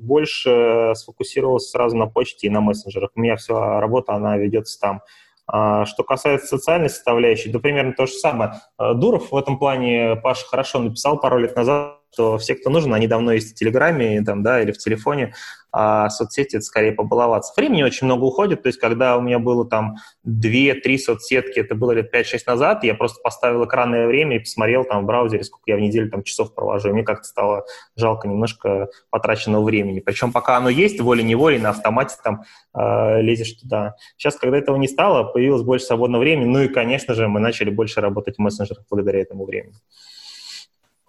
больше 0.00 0.92
сфокусировался 0.94 1.70
сразу 1.70 1.96
на 1.96 2.06
почте 2.06 2.46
и 2.46 2.50
на 2.50 2.60
мессенджерах. 2.60 3.10
У 3.14 3.20
меня 3.20 3.36
вся 3.36 3.80
работа, 3.80 4.14
она 4.14 4.36
ведется 4.36 4.80
там. 4.80 5.02
А, 5.46 5.84
что 5.86 6.04
касается 6.04 6.46
социальной 6.46 6.88
составляющей, 6.88 7.50
да 7.50 7.58
примерно 7.58 7.92
то 7.92 8.06
же 8.06 8.12
самое. 8.12 8.54
Э, 8.78 8.94
Дуров 8.94 9.32
в 9.32 9.36
этом 9.36 9.58
плане, 9.58 10.16
Паша 10.16 10.46
хорошо 10.46 10.78
написал 10.78 11.18
пару 11.18 11.38
лет 11.38 11.56
назад, 11.56 11.98
что 12.12 12.38
все, 12.38 12.54
кто 12.54 12.70
нужен, 12.70 12.94
они 12.94 13.06
давно 13.06 13.32
есть 13.32 13.52
в 13.52 13.54
Телеграме 13.54 14.22
там, 14.22 14.42
да, 14.42 14.62
или 14.62 14.70
в 14.72 14.78
телефоне, 14.78 15.34
а 15.72 16.10
соцсети 16.10 16.56
это 16.56 16.64
скорее 16.64 16.92
побаловаться. 16.92 17.52
Времени 17.56 17.82
очень 17.82 18.06
много 18.06 18.24
уходит, 18.24 18.62
то 18.62 18.68
есть 18.68 18.78
когда 18.78 19.16
у 19.16 19.22
меня 19.22 19.38
было 19.38 19.66
там 19.66 19.96
2-3 20.28 20.98
соцсетки, 20.98 21.58
это 21.58 21.74
было 21.74 21.92
лет 21.92 22.14
5-6 22.14 22.40
назад, 22.46 22.84
я 22.84 22.94
просто 22.94 23.20
поставил 23.22 23.64
экранное 23.64 24.06
время 24.06 24.36
и 24.36 24.40
посмотрел 24.40 24.84
там 24.84 25.02
в 25.02 25.06
браузере, 25.06 25.44
сколько 25.44 25.64
я 25.70 25.76
в 25.76 25.80
неделю 25.80 26.10
там 26.10 26.22
часов 26.22 26.54
провожу, 26.54 26.90
и 26.90 26.92
мне 26.92 27.02
как-то 27.02 27.24
стало 27.24 27.64
жалко 27.96 28.28
немножко 28.28 28.88
потраченного 29.10 29.64
времени. 29.64 30.00
Причем 30.00 30.30
пока 30.32 30.58
оно 30.58 30.68
есть, 30.68 31.00
волей-неволей 31.00 31.58
на 31.58 31.70
автомате 31.70 32.16
там 32.22 32.42
э, 32.74 33.22
лезешь 33.22 33.52
туда. 33.54 33.94
Сейчас, 34.16 34.36
когда 34.36 34.58
этого 34.58 34.76
не 34.76 34.88
стало, 34.88 35.24
появилось 35.24 35.62
больше 35.62 35.86
свободного 35.86 36.20
времени, 36.20 36.46
ну 36.46 36.60
и, 36.60 36.68
конечно 36.68 37.14
же, 37.14 37.28
мы 37.28 37.40
начали 37.40 37.70
больше 37.70 38.00
работать 38.00 38.36
в 38.36 38.38
мессенджерах 38.40 38.84
благодаря 38.90 39.20
этому 39.20 39.46
времени. 39.46 39.74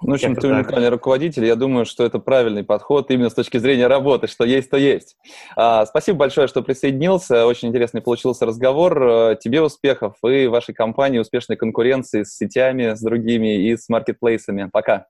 Ну, 0.04 0.12
в 0.12 0.14
общем, 0.14 0.36
ты 0.36 0.48
уникальный 0.48 0.90
руководитель. 0.90 1.46
Я 1.46 1.56
думаю, 1.56 1.86
что 1.86 2.06
это 2.06 2.20
правильный 2.20 2.64
подход 2.64 3.10
именно 3.10 3.30
с 3.30 3.34
точки 3.34 3.58
зрения 3.58 3.88
работы, 3.88 4.28
что 4.28 4.44
есть, 4.44 4.70
то 4.70 4.78
есть. 4.78 5.16
А, 5.56 5.86
спасибо 5.86 6.20
большое, 6.20 6.48
что 6.48 6.62
присоединился. 6.62 7.46
Очень 7.46 7.70
интересный 7.70 8.02
получился 8.02 8.46
разговор. 8.46 9.04
Э, 9.04 9.38
тебе 9.40 9.62
успехов 9.62 10.16
и 10.26 10.48
вашей 10.48 10.74
компании 10.74 11.20
успешной 11.20 11.58
конкуренции 11.58 12.24
с 12.24 12.36
сетями, 12.36 12.96
с 12.96 13.02
другими 13.02 13.68
и 13.68 13.78
с 13.78 13.88
маркетплейсами. 13.90 14.70
Пока. 14.72 15.08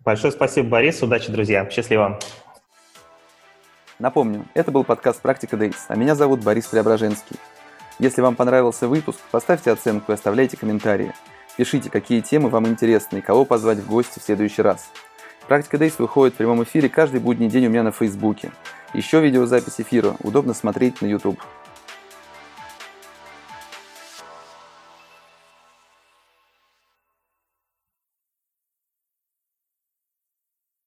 Большое 0.00 0.32
спасибо, 0.32 0.68
Борис. 0.68 1.02
Удачи, 1.02 1.30
друзья. 1.30 1.68
Счастливо. 1.70 2.18
Напомню, 3.98 4.46
это 4.54 4.72
был 4.72 4.82
подкаст 4.82 5.22
«Практика 5.22 5.56
Days», 5.56 5.76
а 5.86 5.94
меня 5.94 6.16
зовут 6.16 6.42
Борис 6.42 6.66
Преображенский. 6.66 7.36
Если 8.00 8.20
вам 8.20 8.34
понравился 8.34 8.88
выпуск, 8.88 9.20
поставьте 9.30 9.70
оценку 9.70 10.10
и 10.10 10.14
оставляйте 10.16 10.56
комментарии. 10.56 11.12
Пишите, 11.56 11.90
какие 11.90 12.20
темы 12.20 12.48
вам 12.48 12.66
интересны 12.66 13.18
и 13.18 13.20
кого 13.20 13.44
позвать 13.44 13.78
в 13.78 13.86
гости 13.86 14.18
в 14.18 14.22
следующий 14.22 14.62
раз. 14.62 14.90
Практика 15.48 15.76
Дейс 15.76 15.98
выходит 15.98 16.34
в 16.34 16.38
прямом 16.38 16.62
эфире 16.62 16.88
каждый 16.88 17.20
будний 17.20 17.48
день 17.48 17.66
у 17.66 17.70
меня 17.70 17.82
на 17.82 17.92
Фейсбуке. 17.92 18.52
Еще 18.94 19.20
видеозапись 19.20 19.80
эфира 19.80 20.16
удобно 20.20 20.54
смотреть 20.54 21.02
на 21.02 21.06
YouTube. 21.06 21.40